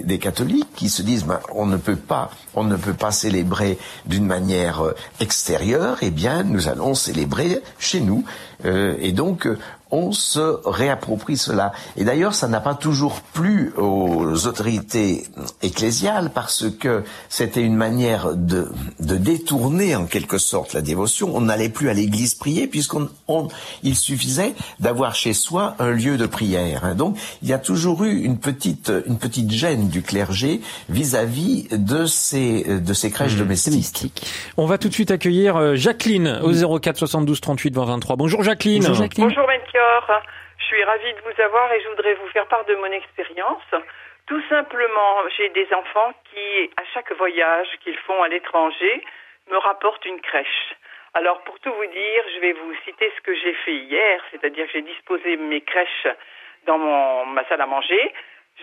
[0.02, 3.78] des, catholiques qui se disent ben, on ne peut pas, on ne peut pas célébrer
[4.06, 4.82] d'une manière
[5.20, 5.98] extérieure.
[6.02, 8.24] Eh bien, nous allons célébrer chez nous.
[8.66, 9.48] Euh, et donc,
[9.94, 11.72] on se réapproprie cela.
[11.98, 15.28] Et d'ailleurs, ça n'a pas toujours plu aux autorités
[15.62, 21.30] ecclésiales parce que c'était une manière de, de, détourner en quelque sorte la dévotion.
[21.36, 23.08] On n'allait plus à l'église prier puisqu'on
[23.84, 26.96] il suffisait d'avoir chez soi un lieu de prière.
[26.96, 32.08] Donc, il y a toujours eu une petite une petite gêne du clergé vis-à-vis de
[32.08, 34.26] ces de ces crèches mmh, domestiques.
[34.58, 38.16] On va tout de suite accueillir euh, Jacqueline au 04 72 38 20 23.
[38.16, 38.82] Bonjour Jacqueline.
[38.82, 39.28] Bonjour Jacqueline.
[39.28, 39.46] Bonjour
[40.58, 43.64] je suis ravie de vous avoir et je voudrais vous faire part de mon expérience.
[44.28, 49.04] Tout simplement, j'ai des enfants qui, à chaque voyage qu'ils font à l'étranger,
[49.52, 50.76] me rapportent une crèche.
[51.14, 54.66] Alors, pour tout vous dire, je vais vous citer ce que j'ai fait hier, c'est-à-dire
[54.68, 56.08] que j'ai disposé mes crèches
[56.66, 56.78] dans
[57.26, 58.14] ma salle à manger.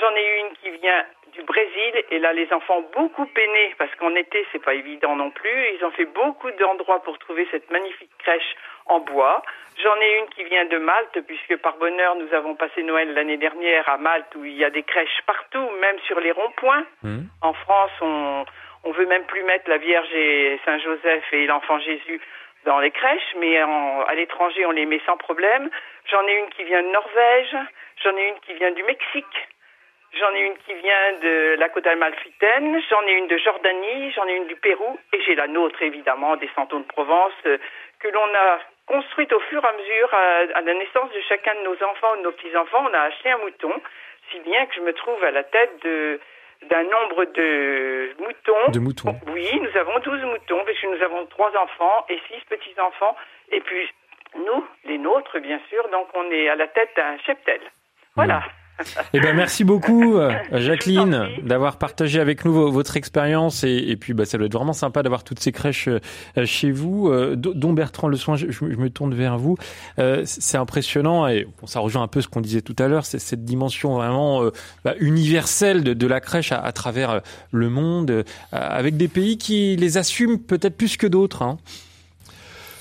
[0.00, 4.14] J'en ai une qui vient du Brésil et là les enfants beaucoup peiné parce qu'en
[4.14, 5.74] été c'est pas évident non plus.
[5.74, 8.56] Ils ont fait beaucoup d'endroits pour trouver cette magnifique crèche
[8.90, 9.42] en bois.
[9.82, 13.38] J'en ai une qui vient de Malte puisque par bonheur nous avons passé Noël l'année
[13.38, 16.84] dernière à Malte où il y a des crèches partout, même sur les ronds-points.
[17.02, 17.20] Mmh.
[17.40, 18.44] En France on
[18.82, 22.20] on veut même plus mettre la Vierge et Saint Joseph et l'enfant Jésus
[22.64, 25.70] dans les crèches, mais à l'étranger on les met sans problème.
[26.10, 27.56] J'en ai une qui vient de Norvège,
[28.02, 29.48] j'en ai une qui vient du Mexique.
[30.12, 34.26] J'en ai une qui vient de la côte amalfitaine, j'en ai une de Jordanie, j'en
[34.26, 37.58] ai une du Pérou, et j'ai la nôtre évidemment des Santons de Provence euh,
[38.00, 41.60] que l'on a construite au fur et à mesure à, la naissance de chacun de
[41.60, 42.86] nos enfants ou de nos petits-enfants.
[42.90, 43.72] On a acheté un mouton,
[44.30, 46.20] si bien que je me trouve à la tête de
[46.68, 48.70] d'un nombre de moutons.
[48.70, 49.18] De moutons.
[49.28, 53.16] Oui, nous avons 12 moutons, puisque nous avons trois enfants et six petits-enfants,
[53.50, 53.90] et puis
[54.36, 57.60] nous, les nôtres, bien sûr, donc on est à la tête d'un cheptel.
[58.14, 58.42] Voilà.
[59.12, 64.24] Eh ben merci beaucoup euh, Jacqueline d'avoir partagé avec nous votre expérience et, puis bah,
[64.24, 66.00] ça doit être vraiment sympa d'avoir toutes ces crèches euh,
[66.44, 67.08] chez vous.
[67.08, 69.56] Euh, dont Bertrand Le Soin, je, me tourne vers vous.
[70.24, 73.44] c'est impressionnant et ça rejoint un peu ce qu'on disait tout à l'heure, c'est cette
[73.44, 74.48] dimension vraiment
[74.84, 77.20] bah, universelle de, la crèche à, travers
[77.52, 81.42] le monde, avec des pays qui les assument peut-être plus que d'autres.
[81.42, 81.58] Hein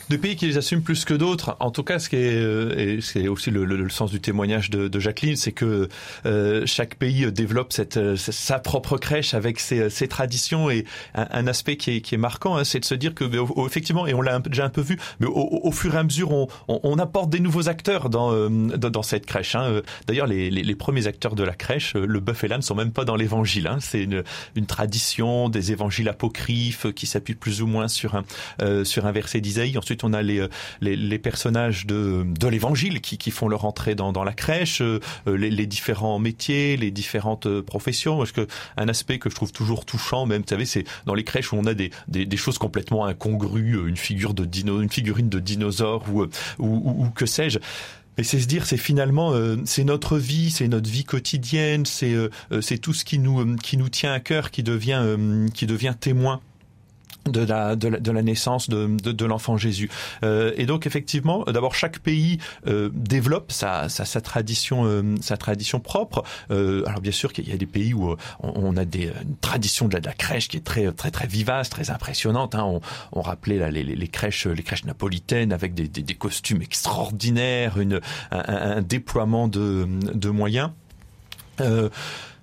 [0.10, 1.56] de pays qui les assument plus que d'autres.
[1.60, 4.20] En tout cas, ce qui est, euh, et c'est aussi le, le, le, sens du
[4.20, 5.90] témoignage de, de Jacqueline, c'est que
[6.26, 10.86] euh, chaque pays développe cette, euh, sa propre crèche avec ses, ses traditions et
[11.16, 13.26] un, un, aspect qui est, qui est marquant, hein, c'est de se dire que
[13.66, 16.32] effectivement, et on l'a déjà un peu vu, mais au, au, fur et à mesure,
[16.32, 19.56] on, on, apporte des nouveaux acteurs dans, euh, dans, dans cette crèche.
[19.56, 19.82] Hein.
[20.08, 23.06] D'ailleurs, les, les, premiers acteurs de la crèche, le bœuf et l'âne, sont même pas
[23.06, 23.68] dans l'évangile.
[23.68, 23.78] Hein.
[23.80, 24.24] C'est une,
[24.56, 28.24] une tradition des évangiles apocryphes qui s'appuient plus ou moins sur un,
[28.62, 29.78] euh, sur un verset d'Isaïe.
[29.78, 30.46] Ensuite, on a les,
[30.82, 34.82] les, les personnages de, de l'Évangile qui, qui font leur entrée dans, dans la crèche,
[34.82, 38.18] euh, les, les, différents métiers, les différentes euh, professions.
[38.18, 38.48] Parce que
[38.78, 41.58] un aspect que je trouve toujours touchant, même, vous savez, c'est dans les crèches où
[41.58, 45.30] on a des, des, des, choses complètement incongrues, euh, une figure de dino, une figurine
[45.30, 46.24] de dinosaure ou,
[46.60, 47.60] ou, ou, que sais-je.
[48.18, 52.14] Mais c'est se dire, c'est finalement, euh, c'est notre vie, c'est notre vie quotidienne, c'est
[52.14, 52.30] euh,
[52.62, 55.02] c'est tout ce qui nous qui nous tient à cœur, qui devient
[55.54, 56.42] qui devient témoin
[57.26, 59.90] de la, de la, de la naissance de, de, de l'enfant Jésus.
[60.24, 65.38] Euh, et donc effectivement, d'abord chaque pays euh, développe sa, sa, sa tradition, euh, sa
[65.38, 66.24] tradition propre.
[66.52, 69.12] Euh, alors bien sûr qu'il y a des pays où euh, on, on a des
[69.24, 72.56] une tradition de la, de la, crèche qui est très très très vivace, très impressionnante.
[72.56, 72.64] Hein.
[72.64, 76.62] On, on rappelait là, les, les, crèches les crèches napolitaines avec des, des, des costumes
[76.62, 78.02] extraordinaires, une,
[78.32, 80.72] un, un déploiement de, de moyens.
[81.62, 81.90] Euh,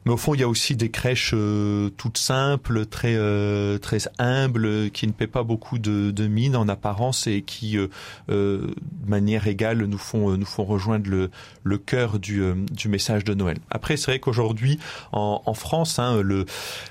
[0.06, 3.98] mais au fond, il y a aussi des crèches euh, toutes simples, très euh, très
[4.20, 7.88] humbles, qui ne paient pas beaucoup de, de mine en apparence et qui, euh,
[8.30, 8.68] euh
[9.02, 11.30] de manière égale, nous font nous font rejoindre le,
[11.64, 12.40] le cœur du,
[12.70, 13.58] du message de Noël.
[13.68, 14.78] Après, c'est vrai qu'aujourd'hui,
[15.10, 16.46] en, en, France, hein, le,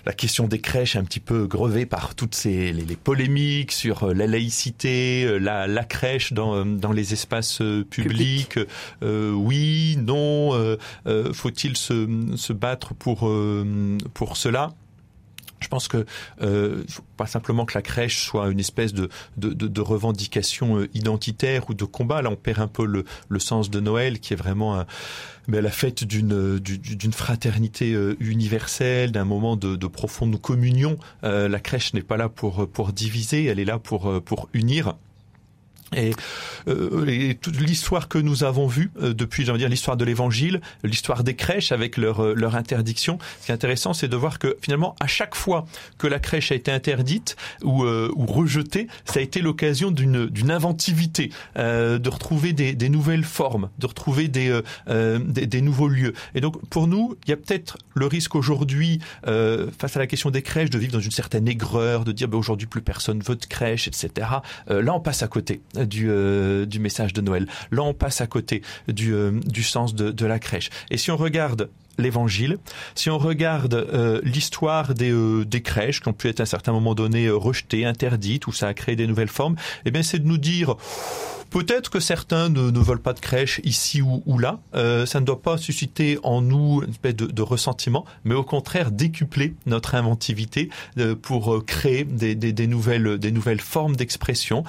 [0.06, 3.72] la question des crèches est un petit peu grevée par toutes ces les, les polémiques
[3.72, 8.56] sur la laïcité, la, la crèche dans, dans les espaces publics.
[8.56, 8.60] Public.
[9.02, 10.78] oui, non,
[11.34, 14.74] faut-il se, se battre pour pour euh, pour cela.
[15.60, 16.08] Je pense que
[16.42, 16.84] euh,
[17.18, 21.70] pas simplement que la crèche soit une espèce de, de, de, de revendication euh, identitaire
[21.70, 22.24] ou de combat.
[22.24, 24.88] Là, on perd un peu le, le sens de Noël, qui est vraiment un,
[25.48, 30.98] mais la fête d'une d'une fraternité euh, universelle, d'un moment de, de, profonde communion.
[31.24, 34.96] Euh, la crèche n'est pas là pour pour diviser, elle est là pour pour unir.
[35.96, 36.12] Et,
[36.68, 40.62] euh, et, toute l'histoire que nous avons vue euh, depuis, j'allais dire, l'histoire de l'Évangile,
[40.84, 43.18] l'histoire des crèches avec leur euh, leur interdiction.
[43.42, 45.66] Ce qui est intéressant, c'est de voir que finalement, à chaque fois
[45.98, 50.28] que la crèche a été interdite ou, euh, ou rejetée, ça a été l'occasion d'une
[50.28, 55.62] d'une inventivité, euh, de retrouver des, des, nouvelles formes, de retrouver des, euh, des, des
[55.62, 56.14] nouveaux lieux.
[56.34, 60.30] Et donc, pour nous, il y a peut-être le risque aujourd'hui, face à la question
[60.30, 63.36] des crèches, de vivre dans une certaine aigreur, de dire, ben, aujourd'hui plus personne veut
[63.36, 64.10] de crèche, etc.
[64.68, 67.48] là, on passe à côté du, euh, du message de Noël.
[67.72, 70.70] Là, on passe à côté du, euh, du sens de, la crèche.
[70.90, 72.58] Et si on regarde l'évangile.
[72.94, 75.14] Si on regarde euh, l'histoire des,
[75.46, 78.68] des crèches qui ont pu être à un certain moment donné rejetées, interdites, où ça
[78.68, 79.56] a créé des nouvelles formes,
[79.86, 80.76] eh bien c'est de nous dire
[81.56, 84.60] peut-être que certains ne, veulent pas de crèche ici ou, là.
[84.76, 88.92] Euh, ça ne doit pas susciter en nous une espèce de, ressentiment, mais au contraire
[88.92, 94.66] décupler notre inventivité euh, pour créer des, des, des, nouvelles, des nouvelles formes d'expression,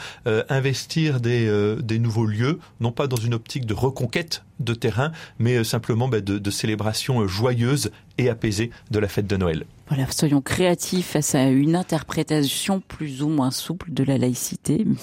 [0.48, 5.10] investir des, des nouveaux lieux, non pas dans une optique de reconquête de terrain,
[5.40, 9.64] mais simplement bah, de, de célébration joyeuse et apaisée de la fête de Noël.
[9.88, 14.86] Voilà, soyons créatifs face à une interprétation plus ou moins souple de la laïcité.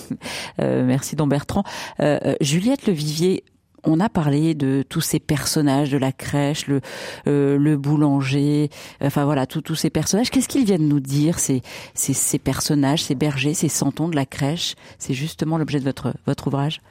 [0.61, 1.64] Euh, merci Don Bertrand.
[1.99, 3.43] Euh, euh Juliette Levivier,
[3.84, 6.82] on a parlé de tous ces personnages de la crèche, le,
[7.28, 8.70] euh, le boulanger,
[9.01, 10.30] enfin voilà, tous ces personnages.
[10.30, 11.61] Qu'est-ce qu'ils viennent nous dire, ces,
[11.93, 14.76] ces, ces personnages, ces bergers, ces santons de la crèche?
[14.99, 16.82] C'est justement l'objet de votre, votre ouvrage?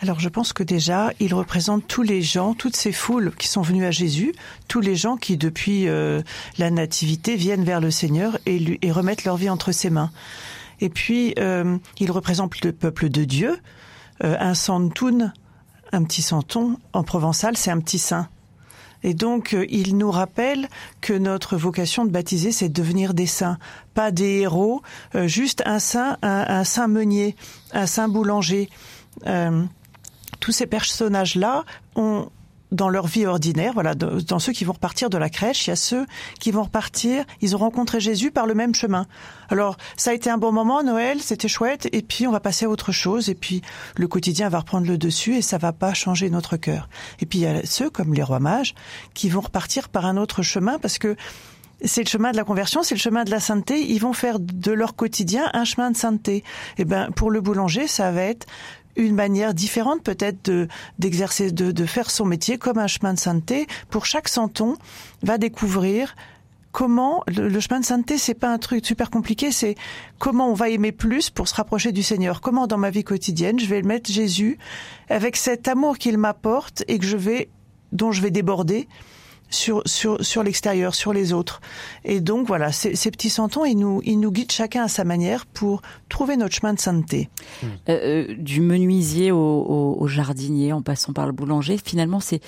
[0.00, 3.60] Alors je pense que déjà, il représente tous les gens, toutes ces foules qui sont
[3.60, 4.34] venues à Jésus,
[4.66, 6.22] tous les gens qui depuis euh,
[6.56, 10.10] la nativité viennent vers le Seigneur et, lui, et remettent leur vie entre ses mains.
[10.80, 13.58] Et puis, euh, il représente le peuple de Dieu,
[14.24, 15.34] euh, un santoun,
[15.92, 18.28] un petit santon, en provençal, c'est un petit saint.
[19.02, 20.68] Et donc, euh, il nous rappelle
[21.00, 23.58] que notre vocation de baptiser, c'est de devenir des saints,
[23.94, 24.82] pas des héros,
[25.14, 27.36] euh, juste un saint, un, un, saint meunier,
[27.72, 28.68] un saint boulanger.
[30.40, 31.64] Tous ces personnages-là
[31.96, 32.28] ont
[32.72, 35.72] dans leur vie ordinaire, voilà, dans ceux qui vont repartir de la crèche, il y
[35.72, 36.06] a ceux
[36.38, 39.06] qui vont repartir, ils ont rencontré Jésus par le même chemin.
[39.48, 42.66] Alors, ça a été un bon moment, Noël, c'était chouette, et puis on va passer
[42.66, 43.62] à autre chose, et puis
[43.96, 46.88] le quotidien va reprendre le dessus, et ça va pas changer notre cœur.
[47.18, 48.74] Et puis il y a ceux, comme les rois mages,
[49.14, 51.16] qui vont repartir par un autre chemin, parce que
[51.82, 53.80] c'est le chemin de la conversion, c'est le chemin de la sainteté.
[53.90, 56.36] Ils vont faire de leur quotidien un chemin de sainteté.
[56.36, 56.42] Et
[56.78, 58.46] eh ben, pour le boulanger, ça va être
[58.96, 60.68] une manière différente peut-être de
[60.98, 63.66] d'exercer de, de faire son métier comme un chemin de sainteté.
[63.88, 64.76] Pour chaque santon
[65.22, 66.14] va découvrir
[66.72, 69.74] comment le, chemin de sainteté c'est pas un truc super compliqué c'est
[70.18, 72.40] comment on va aimer plus pour se rapprocher du Seigneur.
[72.40, 74.58] Comment dans ma vie quotidienne je vais mettre Jésus
[75.08, 77.48] avec cet amour qu'il m'apporte et que je vais
[77.92, 78.88] dont je vais déborder
[79.50, 81.60] sur sur sur l'extérieur, sur les autres.
[82.04, 85.04] Et donc voilà, ces, ces, petits santons, ils nous ils nous guident chacun à sa
[85.04, 87.28] manière pour trouver notre chemin de sainteté.
[87.88, 92.40] Euh, euh, du menuisier au, au, au, jardinier, en passant par le boulanger, finalement, c'est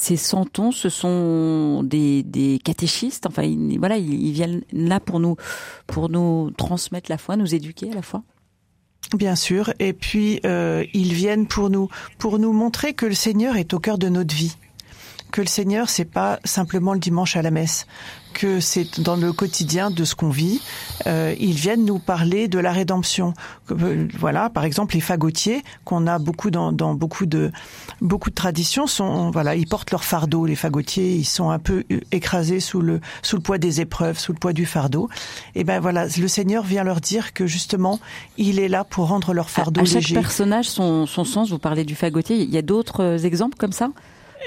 [0.00, 3.26] ces santons, ce sont des, des catéchistes.
[3.26, 5.36] Enfin, ils, voilà, ils, viennent là pour nous
[5.86, 8.22] pour nous transmettre la foi, nous éduquer à la foi.
[9.14, 11.88] Bien sûr, et puis euh, ils viennent pour nous
[12.18, 14.56] pour nous montrer que le Seigneur est au cœur de notre vie
[15.30, 17.86] que le Seigneur, c'est pas simplement le dimanche à la messe,
[18.32, 20.60] que c'est dans le quotidien de ce qu'on vit.
[21.06, 23.34] Euh, ils viennent nous parler de la rédemption.
[23.70, 27.50] Euh, voilà, par exemple, les fagotiers qu'on a beaucoup dans, dans, beaucoup de
[28.00, 30.46] beaucoup de traditions sont voilà, ils portent leur fardeau.
[30.46, 34.32] Les fagotiers, ils sont un peu écrasés sous le sous le poids des épreuves, sous
[34.32, 35.08] le poids du fardeau.
[35.54, 37.98] Et ben voilà, le Seigneur vient leur dire que justement,
[38.36, 40.14] il est là pour rendre leur fardeau à, à chaque léger.
[40.14, 41.50] personnage son, son sens.
[41.50, 42.36] Vous parlez du fagotier.
[42.36, 43.90] Il y a d'autres euh, exemples comme ça?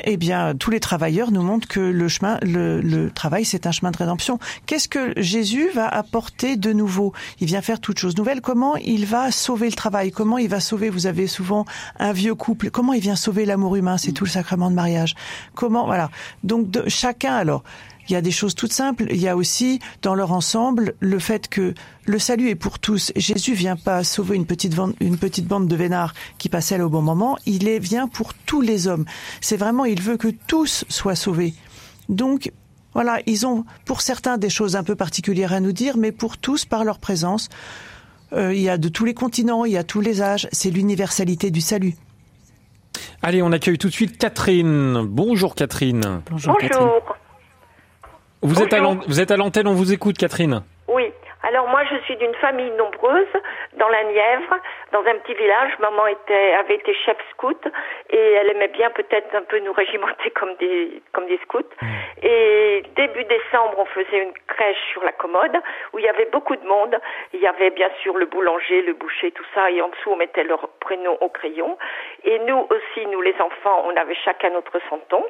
[0.04, 3.92] Eh bien, tous les travailleurs nous montrent que le chemin, le, travail, c'est un chemin
[3.92, 4.40] de rédemption.
[4.66, 7.14] Qu'est-ce que Jésus va apporter de nouveau?
[7.40, 8.42] Il vient faire toute chose nouvelle.
[8.42, 10.12] Comment il va sauver le travail?
[10.12, 11.66] Comment il va sauver Vous avez souvent
[12.00, 12.70] un vieux couple.
[12.70, 13.98] Comment il vient sauver l'amour humain?
[13.98, 15.16] C'est tout le sacrement de mariage.
[15.54, 16.10] Comment Voilà.
[16.44, 17.64] Donc, chacun alors.
[18.08, 19.06] Il y a des choses toutes simples.
[19.10, 21.74] Il y a aussi, dans leur ensemble, le fait que
[22.06, 23.12] le salut est pour tous.
[23.16, 26.90] Jésus vient pas sauver une petite, bande, une petite bande de vénards qui passaient au
[26.90, 27.38] bon moment.
[27.46, 29.06] Il est, vient pour tous les hommes.
[29.42, 31.54] C'est vraiment, il veut que tous soient sauvés.
[32.10, 32.52] Donc,
[32.94, 36.38] voilà, ils ont, pour certains, des choses un peu particulières à nous dire, mais pour
[36.38, 37.50] tous, par leur présence,
[38.34, 40.48] euh, il y a de tous les continents, il y a tous les âges.
[40.52, 41.96] C'est l'universalité du salut.
[43.22, 45.06] Allez, on accueille tout de suite Catherine.
[45.08, 46.22] Bonjour Catherine.
[46.30, 46.58] Bonjour.
[46.58, 46.90] Catherine.
[48.44, 50.64] Vous êtes, à vous êtes à l'antenne, on vous écoute Catherine.
[50.90, 51.14] Oui.
[51.44, 53.34] Alors moi, je suis d'une famille nombreuse
[53.78, 54.56] dans la Nièvre,
[54.92, 55.72] dans un petit village.
[55.80, 57.62] Maman était, avait été chef scout
[58.10, 61.60] et elle aimait bien peut-être un peu nous régimenter comme des, comme des scouts.
[61.82, 61.88] Mmh.
[62.24, 65.58] Et début décembre, on faisait une crèche sur la commode
[65.94, 66.98] où il y avait beaucoup de monde.
[67.34, 69.72] Il y avait bien sûr le boulanger, le boucher, tout ça.
[69.72, 71.78] Et en dessous, on mettait leur prénom au crayon.
[72.26, 75.24] Et nous aussi, nous les enfants, on avait chacun notre santon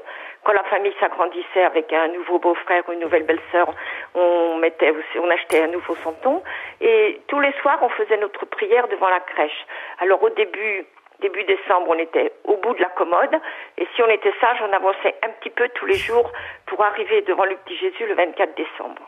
[0.43, 3.73] quand la famille s'agrandissait avec un nouveau beau-frère ou une nouvelle belle-sœur,
[4.13, 6.43] on mettait aussi, on achetait un nouveau santon.
[6.81, 9.65] Et tous les soirs, on faisait notre prière devant la crèche.
[9.99, 10.85] Alors au début,
[11.21, 13.39] début décembre, on était au bout de la commode.
[13.77, 16.29] Et si on était sage, on avançait un petit peu tous les jours
[16.65, 19.01] pour arriver devant le petit Jésus le 24 décembre.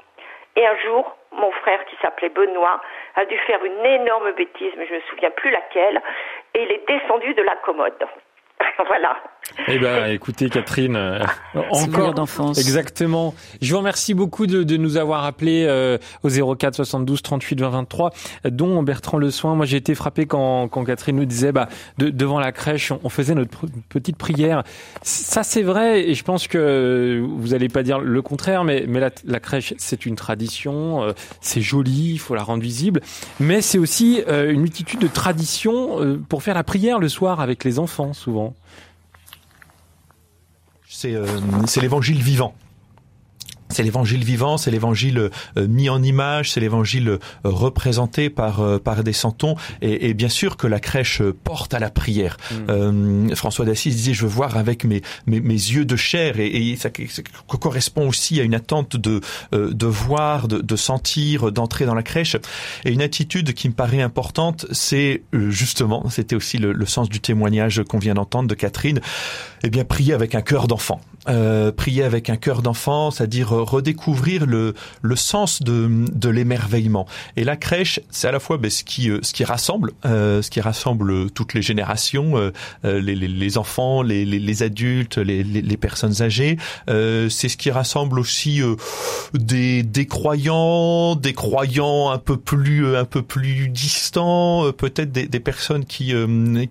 [0.55, 2.79] Et un jour, mon frère qui s'appelait Benoît
[3.15, 6.01] a dû faire une énorme bêtise, mais je ne me souviens plus laquelle,
[6.53, 8.07] et il est descendu de la commode.
[8.87, 9.17] voilà.
[9.67, 11.19] Eh ben, écoutez, Catherine, euh,
[11.71, 12.59] encore d'enfance.
[12.59, 13.33] Exactement.
[13.61, 17.69] Je vous remercie beaucoup de, de nous avoir appelé euh, au 04 72 38 20
[17.69, 18.11] 23,
[18.45, 19.55] dont Bertrand Le Soin.
[19.55, 21.67] Moi, j'ai été frappé quand, quand Catherine nous disait, bah,
[21.97, 23.51] de, devant la crèche, on, faisait notre
[23.89, 24.63] petite prière.
[25.01, 28.99] Ça, c'est vrai, et je pense que vous allez pas dire le contraire, mais, mais
[28.99, 33.01] la, la crèche, c'est une tradition, euh, c'est joli, il faut la rendre visible,
[33.39, 37.39] mais c'est aussi euh, une multitude de traditions euh, pour faire la prière le soir
[37.39, 38.53] avec les enfants, souvent.
[40.87, 41.25] C'est euh,
[41.81, 42.55] l'évangile vivant.
[43.75, 48.79] C'est l'évangile vivant, c'est l'évangile euh, mis en image, c'est l'évangile euh, représenté par euh,
[48.79, 52.37] par des santons et, et, bien sûr que la crèche porte à la prière.
[52.51, 53.35] Mmh.
[53.35, 56.75] François d'Assise disait je veux voir avec mes mes, mes yeux de chair et, et
[56.77, 57.21] ça, ça,
[57.59, 59.19] correspond aussi à une attente de
[59.51, 62.37] de voir, de, de sentir, d'entrer dans la crèche
[62.85, 67.19] et une attitude qui me paraît importante, c'est justement, c'était aussi le, le, sens du
[67.19, 69.01] témoignage qu'on vient d'entendre de Catherine,
[69.63, 71.01] eh bien prier avec un cœur d'enfant.
[71.27, 77.05] Euh, prier avec un cœur d'enfant, c'est-à-dire redécouvrir le, le sens de, de l'émerveillement.
[77.35, 80.41] Et la crèche, c'est à la fois ben, ce qui euh, ce qui rassemble, euh,
[80.41, 82.51] ce qui rassemble toutes les générations, euh,
[82.85, 86.57] euh les, les, les, enfants, les, les, adultes, les, les, personnes âgées.
[86.87, 88.61] c'est ce qui rassemble aussi
[89.33, 95.39] des, des croyants, des croyants un peu plus un peu plus distants, peut-être des, des
[95.39, 96.13] personnes qui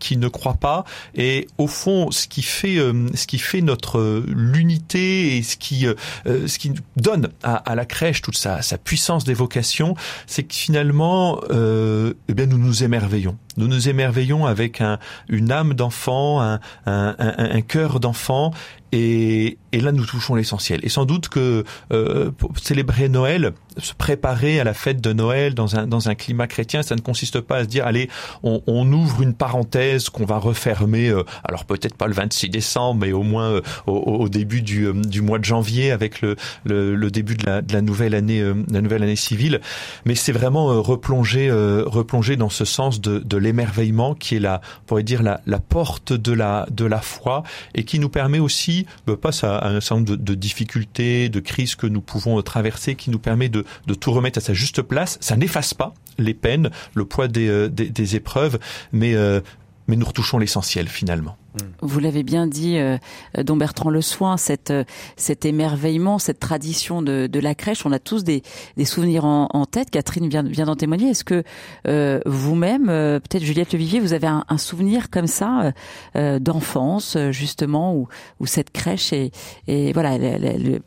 [0.01, 0.85] qui ne croient pas.
[1.15, 2.77] Et au fond, ce qui fait
[3.15, 5.95] ce qui fait notre l'unité et ce qui euh,
[6.27, 9.95] euh, ce qui donne à, à, la crèche toute sa, sa puissance d'évocation,
[10.27, 13.37] c'est que finalement, euh, eh bien, nous nous émerveillons.
[13.57, 18.53] Nous nous émerveillons avec un, une âme d'enfant, un, un, un, un cœur d'enfant,
[18.95, 20.79] et, et, là, nous touchons l'essentiel.
[20.85, 22.31] Et sans doute que euh,
[22.63, 26.83] célébrer Noël, se préparer à la fête de Noël dans un, dans un climat chrétien,
[26.83, 28.09] ça ne consiste pas à se dire, allez,
[28.43, 33.01] on, on ouvre une parenthèse qu'on va refermer, euh, alors peut-être pas le 26 décembre,
[33.01, 36.37] mais au moins euh, au, au, début du, euh, du mois de janvier, avec le,
[36.65, 39.61] le, le début de la, de la, nouvelle année, euh, la nouvelle année civile.
[40.05, 45.03] Mais c'est vraiment replonger, replonger dans ce sens de, de l'émerveillement qui est la, pourrait
[45.03, 47.43] dire la, la porte de la, de la foi
[47.75, 48.84] et qui nous permet aussi
[49.21, 53.19] passe à, un certain nombre de, difficultés, de crises que nous pouvons traverser, qui nous
[53.19, 53.65] permet de,
[54.01, 55.19] tout remettre à sa juste place.
[55.21, 57.69] Ça n'efface pas les peines, le poids des, euh,
[58.13, 58.59] épreuves,
[58.93, 59.41] mais, euh,
[59.87, 61.37] mais nous retouchons l'essentiel finalement.
[61.83, 62.99] Vous l'avez bien dit, euh,
[63.45, 64.85] Don Bertrand Le Soin, cette, euh,
[65.17, 68.43] cet émerveillement, cette tradition de, de, la crèche, on a tous des,
[68.77, 69.91] des souvenirs en, en, tête.
[69.91, 71.11] Catherine vient, vient d'en témoigner.
[71.11, 71.45] Est-ce que
[71.87, 75.73] euh, vous-même, euh, peut-être Juliette Levivier, vous avez un, un souvenir comme ça
[76.17, 78.09] euh, d'enfance, justement, où,
[78.41, 79.31] où cette crèche est,
[79.69, 80.19] et voilà,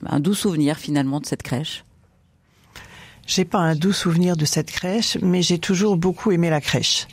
[0.05, 1.85] un doux souvenir finalement de cette crèche?
[3.25, 7.07] J'ai pas un doux souvenir de cette crèche, mais j'ai toujours beaucoup aimé la crèche.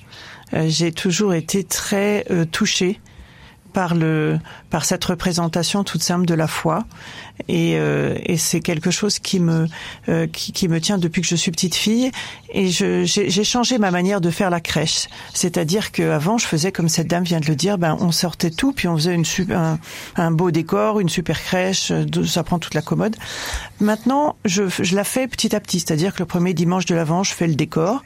[0.67, 3.01] J'ai toujours été très touchée
[3.75, 4.39] par le
[4.71, 6.87] par cette représentation toute simple de la foi.
[7.49, 9.67] Et, euh, et c'est quelque chose qui me
[10.09, 12.11] euh, qui, qui, me tient depuis que je suis petite fille.
[12.51, 15.09] Et j'ai changé ma manière de faire la crèche.
[15.35, 18.51] C'est-à-dire que avant je faisais comme cette dame vient de le dire ben on sortait
[18.51, 19.79] tout puis on faisait une un,
[20.17, 21.93] un beau décor une super crèche
[22.25, 23.17] ça prend toute la commode.
[23.81, 25.81] Maintenant je, je la fais petit à petit.
[25.81, 28.05] C'est-à-dire que le premier dimanche de l'avant je fais le décor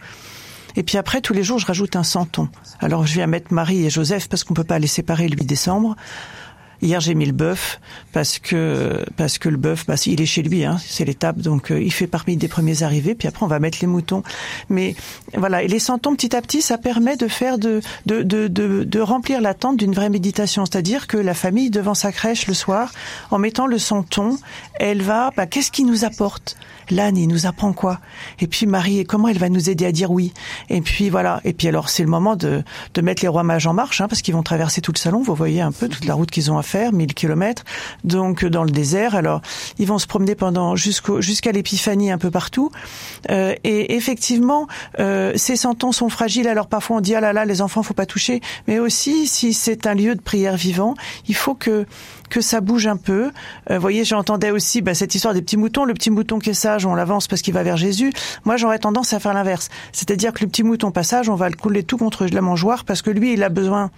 [0.76, 2.48] et puis après, tous les jours, je rajoute un santon.
[2.80, 5.44] Alors, je viens mettre Marie et Joseph parce qu'on peut pas les séparer le 8
[5.44, 5.96] décembre.
[6.80, 7.80] Hier, j'ai mis le bœuf
[8.12, 11.72] parce que parce que le bœuf, bah, il est chez lui, hein, c'est l'étape, donc
[11.72, 13.16] euh, il fait parmi des premiers arrivés.
[13.16, 14.22] Puis après, on va mettre les moutons.
[14.68, 14.94] Mais
[15.36, 18.84] voilà, et les santons petit à petit, ça permet de faire de de de de,
[18.84, 22.92] de remplir l'attente d'une vraie méditation, c'est-à-dire que la famille devant sa crèche le soir,
[23.32, 24.38] en mettant le santon,
[24.74, 26.56] elle va, bah, qu'est-ce qui nous apporte?
[26.94, 28.00] L'âne, il nous apprend quoi?
[28.40, 30.32] Et puis Marie, comment elle va nous aider à dire oui?
[30.68, 31.40] Et puis voilà.
[31.44, 32.62] Et puis alors, c'est le moment de,
[32.94, 35.22] de mettre les rois mages en marche, hein, parce qu'ils vont traverser tout le salon.
[35.22, 37.64] Vous voyez un peu toute la route qu'ils ont à faire, 1000 kilomètres,
[38.04, 39.14] donc dans le désert.
[39.14, 39.40] Alors,
[39.78, 42.70] ils vont se promener pendant jusqu'au jusqu'à l'épiphanie un peu partout.
[43.30, 44.66] Euh, et effectivement,
[44.98, 46.48] euh, ces santons sont fragiles.
[46.48, 48.40] Alors parfois on dit ah là là, les enfants faut pas toucher.
[48.66, 50.94] Mais aussi, si c'est un lieu de prière vivant,
[51.28, 51.86] il faut que
[52.28, 53.30] que ça bouge un peu.
[53.70, 55.84] Euh, vous voyez, j'entendais aussi bah, cette histoire des petits moutons.
[55.84, 58.12] Le petit mouton qui est sage, on l'avance parce qu'il va vers Jésus.
[58.44, 59.68] Moi, j'aurais tendance à faire l'inverse.
[59.92, 63.02] C'est-à-dire que le petit mouton passage, on va le couler tout contre la mangeoire parce
[63.02, 63.90] que lui, il a besoin,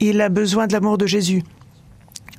[0.00, 1.42] il a besoin de l'amour de Jésus.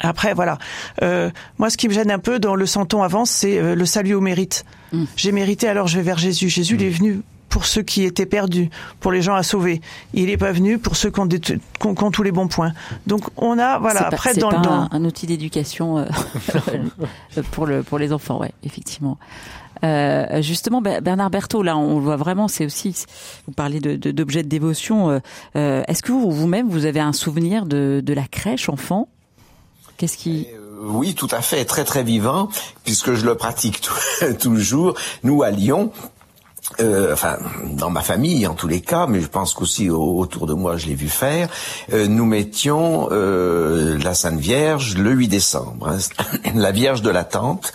[0.01, 0.57] Après, voilà.
[1.01, 3.85] Euh, moi, ce qui me gêne un peu dans le santon avance, c'est euh, le
[3.85, 4.65] salut au mérite.
[4.93, 5.03] Mm.
[5.15, 6.49] J'ai mérité, alors je vais vers Jésus.
[6.49, 8.69] Jésus, il est venu pour ceux qui étaient perdus,
[8.99, 9.81] pour les gens à sauver.
[10.13, 12.73] Il n'est pas venu pour ceux qui ont, des, qui ont, tous les bons points.
[13.07, 16.05] Donc on a voilà après pas, dans pas le un, un outil d'éducation euh,
[17.51, 19.17] pour le pour les enfants, ouais, effectivement.
[19.83, 23.05] Euh, justement, Bernard Berthaud, là, on voit vraiment, c'est aussi,
[23.47, 25.21] vous parlez d'objets de, de, de, dévotion.
[25.55, 29.07] Euh, Est-ce que vous, vous-même, vous avez un souvenir de, de la crèche enfant?
[29.97, 32.49] Qu'est-ce qui euh, oui, tout à fait, très très vivant,
[32.83, 34.95] puisque je le pratique tout, toujours.
[35.23, 35.91] Nous à Lyon,
[36.79, 40.53] euh, enfin dans ma famille en tous les cas, mais je pense qu'aussi autour de
[40.53, 41.49] moi je l'ai vu faire,
[41.93, 45.97] euh, nous mettions euh, la Sainte Vierge le 8 décembre, hein,
[46.55, 47.73] la Vierge de la Tente,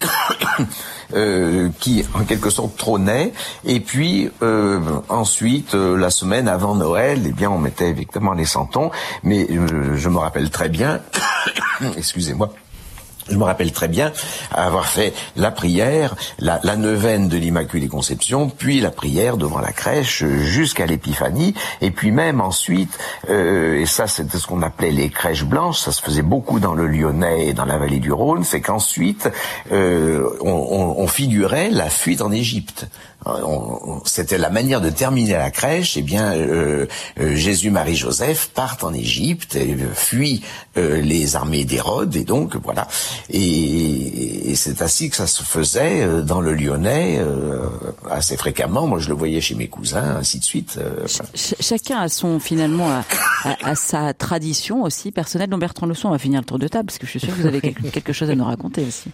[1.14, 3.32] euh, qui en quelque sorte trônait,
[3.64, 8.90] et puis euh, ensuite la semaine avant Noël, eh bien on mettait effectivement les santons,
[9.22, 11.00] mais je me rappelle très bien,
[11.96, 12.52] excusez-moi
[13.28, 14.12] Je me rappelle très bien
[14.52, 19.72] avoir fait la prière, la, la neuvaine de l'Immaculée Conception, puis la prière devant la
[19.72, 22.96] crèche jusqu'à l'Épiphanie, et puis même ensuite,
[23.28, 26.74] euh, et ça c'était ce qu'on appelait les crèches blanches, ça se faisait beaucoup dans
[26.74, 29.28] le Lyonnais et dans la vallée du Rhône, c'est qu'ensuite
[29.72, 32.86] euh, on, on, on figurait la fuite en Égypte.
[34.04, 35.96] C'était la manière de terminer la crèche.
[35.96, 36.86] Eh bien, euh,
[37.20, 40.42] euh, Jésus, Marie, Joseph partent en Égypte, et fuient
[40.76, 42.86] euh, les armées d'Hérode, et donc voilà.
[43.30, 47.66] Et, et c'est ainsi que ça se faisait euh, dans le Lyonnais euh,
[48.10, 48.86] assez fréquemment.
[48.86, 50.78] Moi, je le voyais chez mes cousins, ainsi de suite.
[50.78, 53.04] euh, Ch- ch- chacun a son finalement a-
[53.64, 55.50] a sa tradition aussi personnelle.
[55.50, 57.30] Donc Bertrand Leçon, on va finir le tour de table parce que je suis sûr
[57.30, 59.10] que vous avez quelque chose à nous raconter aussi.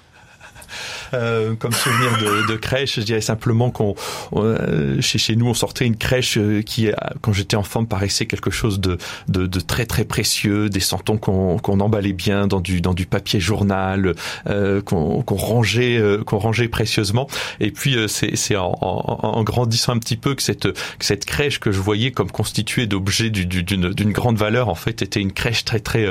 [1.15, 3.95] Euh, comme souvenir de, de crèche, je dirais simplement qu'on
[4.35, 6.89] euh, chez chez nous on sortait une crèche euh, qui,
[7.21, 8.99] quand j'étais enfant, paraissait quelque chose de,
[9.29, 13.07] de, de très très précieux, des santons qu'on qu'on emballait bien dans du dans du
[13.07, 14.15] papier journal,
[14.49, 17.27] euh, qu'on qu'on rangeait euh, qu'on rangeait précieusement.
[17.61, 21.61] Et puis c'est en, en, en grandissant un petit peu que cette que cette crèche
[21.61, 25.21] que je voyais comme constituée d'objets du- du- d'une d'une grande valeur en fait était
[25.21, 26.07] une crèche très très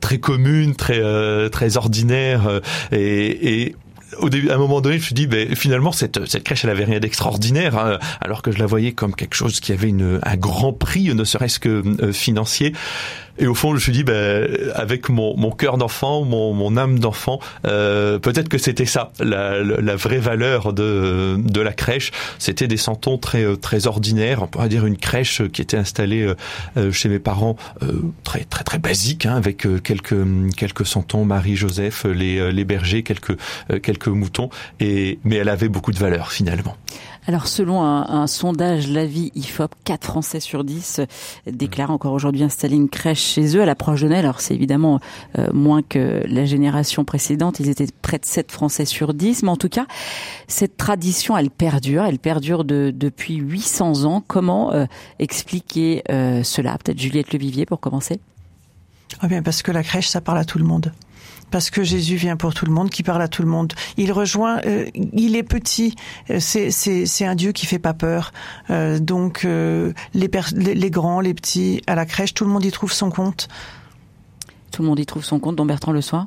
[0.00, 1.00] très commune, très
[1.50, 2.60] très ordinaire
[2.92, 3.76] et, et
[4.20, 6.64] au début, à un moment donné, je me suis dit, ben, finalement, cette, cette crèche,
[6.64, 9.88] elle avait rien d'extraordinaire, hein, alors que je la voyais comme quelque chose qui avait
[9.88, 12.72] une, un grand prix, ne serait-ce que euh, financier.
[13.38, 16.76] Et au fond, je me suis dit, ben, avec mon, mon cœur d'enfant, mon, mon
[16.76, 22.12] âme d'enfant, euh, peut-être que c'était ça, la, la, vraie valeur de, de la crèche.
[22.38, 26.22] C'était des santons très, euh, très ordinaires, on pourrait dire une crèche qui était installée
[26.22, 26.34] euh,
[26.76, 27.56] euh, chez mes parents,
[28.24, 30.16] très, très, très basique, hein, avec quelques,
[30.56, 33.36] quelques santons, Marie, Joseph, les, les bergers, quelques,
[33.82, 36.76] quelques moutons, et, mais elle avait beaucoup de valeur finalement.
[37.28, 41.06] Alors, selon un, un sondage Lavi IFOP, 4 Français sur 10 euh,
[41.50, 44.24] déclarent encore aujourd'hui installer une crèche chez eux à l'approche de Noël.
[44.24, 45.00] Alors, c'est évidemment
[45.36, 47.58] euh, moins que la génération précédente.
[47.58, 49.42] Ils étaient près de 7 Français sur 10.
[49.42, 49.86] Mais en tout cas,
[50.46, 52.04] cette tradition, elle perdure.
[52.04, 54.22] Elle perdure de, depuis 800 ans.
[54.24, 54.86] Comment euh,
[55.18, 56.04] expliquer
[56.44, 56.78] cela?
[56.78, 58.20] Peut-être Juliette Levivier pour commencer
[59.20, 60.92] Ah bien, parce que la crèche, ça parle à tout le monde.
[61.50, 63.72] Parce que Jésus vient pour tout le monde, qui parle à tout le monde.
[63.96, 65.94] Il rejoint, euh, il est petit,
[66.30, 68.32] euh, c'est un Dieu qui fait pas peur.
[68.70, 72.70] Euh, donc euh, les, les grands, les petits, à la crèche, tout le monde y
[72.70, 73.48] trouve son compte.
[74.72, 76.26] Tout le monde y trouve son compte, dont Bertrand Le Soir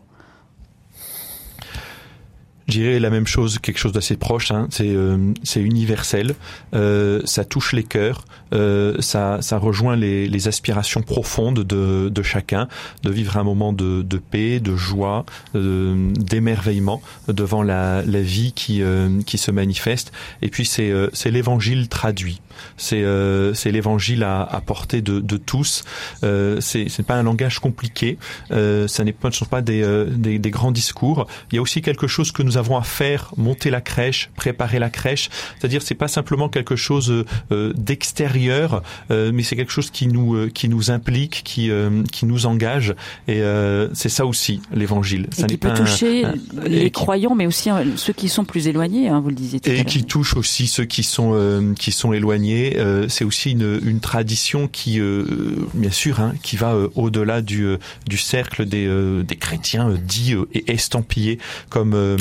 [2.69, 4.51] dirais la même chose, quelque chose d'assez proche.
[4.51, 4.67] Hein.
[4.69, 6.35] C'est euh, c'est universel.
[6.73, 8.25] Euh, ça touche les cœurs.
[8.53, 12.67] Euh, ça rejoint les, aspirations profondes de, chacun,
[13.03, 20.11] de vivre un moment de, paix, de joie, d'émerveillement devant la, vie qui se manifeste.
[20.41, 22.41] Et puis c'est l'évangile traduit.
[22.77, 25.83] C'est euh, c'est l'évangile à, à portée de, de tous.
[26.23, 28.17] Euh, c'est pas un langage compliqué.
[28.51, 31.27] Euh, ça n'est pas ce ne sont pas des, euh, des des grands discours.
[31.51, 34.79] Il y a aussi quelque chose que nous avons à faire, monter la crèche, préparer
[34.79, 35.29] la crèche.
[35.59, 38.81] C'est-à-dire c'est pas simplement quelque chose euh, d'extérieur,
[39.11, 42.45] euh, mais c'est quelque chose qui nous euh, qui nous implique, qui euh, qui nous
[42.45, 42.95] engage.
[43.27, 45.27] Et euh, c'est ça aussi l'évangile.
[45.31, 46.33] Ça qui n'est peut pas un- toucher un-
[46.65, 49.59] les et qui- croyants, mais aussi ceux qui sont plus éloignés, hein, vous le disiez
[49.59, 52.48] tout à et qui touche aussi ceux qui sont euh, qui sont éloignés.
[52.53, 55.25] Euh, c'est aussi une, tradition qui, euh,
[55.73, 57.77] bien sûr, hein, qui va euh, au-delà du euh,
[58.17, 61.39] cercle des euh, chrétiens euh, dits euh, et estampillés
[61.69, 62.17] comme euh,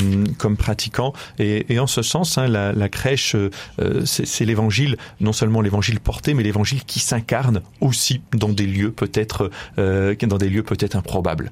[0.57, 1.13] pratiquants.
[1.37, 3.49] Et, en ce sens, hein, la, crèche, euh,
[3.79, 8.91] euh, c'est l'évangile, non seulement l'évangile porté, mais l'évangile qui s'incarne aussi dans des lieux
[8.91, 11.51] peut-être euh, dans des lieux peut-être improbables.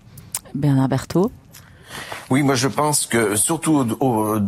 [0.53, 1.31] Bernard Berthaud.
[2.29, 4.39] Oui, moi je pense que surtout au- au-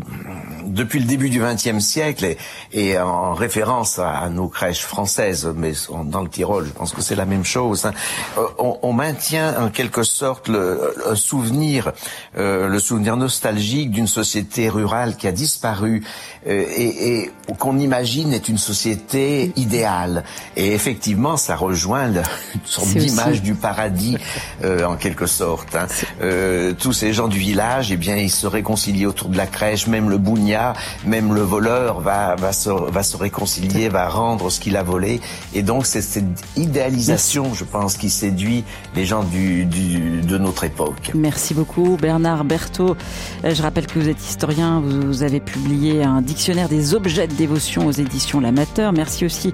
[0.66, 2.38] depuis le début du XXe siècle et,
[2.74, 5.72] et en référence à, à nos crèches françaises, mais
[6.06, 7.86] dans le Tyrol, je pense que c'est la même chose.
[7.86, 7.94] hein,
[8.38, 11.92] euh, on, on maintient en quelque sorte le, le souvenir,
[12.38, 16.04] euh, le souvenir nostalgique d'une société rurale qui a disparu
[16.48, 20.24] euh, et, et qu'on imagine est une société idéale.
[20.58, 22.22] Et effectivement, ça rejoint le-
[22.56, 24.18] une sorte d'image du paradis
[24.64, 25.76] euh, en quelque sorte.
[25.76, 25.88] hein.
[26.80, 29.88] Tous ces gens du village, eh bien, ils se réconcilient autour de la crèche.
[29.88, 30.74] Même le bougna,
[31.06, 35.22] même le voleur va va se va se réconcilier, va rendre ce qu'il a volé.
[35.54, 36.26] Et donc c'est cette
[36.58, 38.64] idéalisation, je pense, qui séduit
[38.96, 41.12] les gens du, du de notre époque.
[41.14, 42.96] Merci beaucoup Bernard Berthaud.
[43.46, 47.34] Euh, Je rappelle que vous êtes historien, vous avez publié un dictionnaire des objets de
[47.34, 48.92] dévotion aux éditions L'Amateur.
[48.94, 49.54] Merci aussi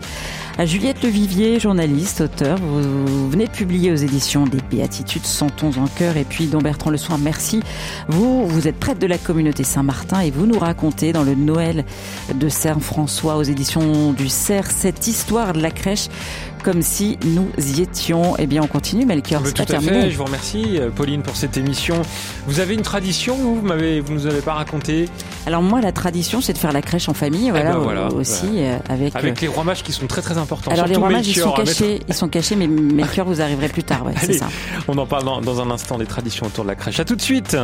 [0.63, 2.57] Juliette Levivier, journaliste, auteur.
[2.57, 6.15] Vous, venez de publier aux éditions des Béatitudes Sentons en cœur.
[6.15, 7.61] Et puis, dont Bertrand Le Soir, merci.
[8.07, 11.83] Vous, vous êtes prêtre de la communauté Saint-Martin et vous nous racontez dans le Noël
[12.33, 16.07] de Saint-François aux éditions du Cerf cette histoire de la crèche
[16.65, 17.47] comme si nous
[17.77, 18.35] y étions.
[18.39, 20.01] Eh bien, on continue, Melchior, tout pas à terminé.
[20.01, 22.01] fait, je vous remercie euh, Pauline pour cette émission.
[22.47, 23.67] Vous avez une tradition, vous, vous
[24.03, 25.07] vous nous avez pas raconté?
[25.45, 28.47] Alors moi, la tradition, c'est de faire la crèche en famille, voilà, ben voilà, aussi
[28.55, 29.15] euh, avec.
[29.15, 30.71] avec euh, les rois mages qui sont très très importants.
[30.71, 33.69] Alors les rois mages, ils sont mettre- cachés, ils sont cachés, mais Melchior, vous arriverez
[33.69, 34.47] plus tard, ouais, c'est ça.
[34.87, 36.99] on en parle dans, dans un instant des traditions autour de la crèche.
[36.99, 37.55] À tout de suite.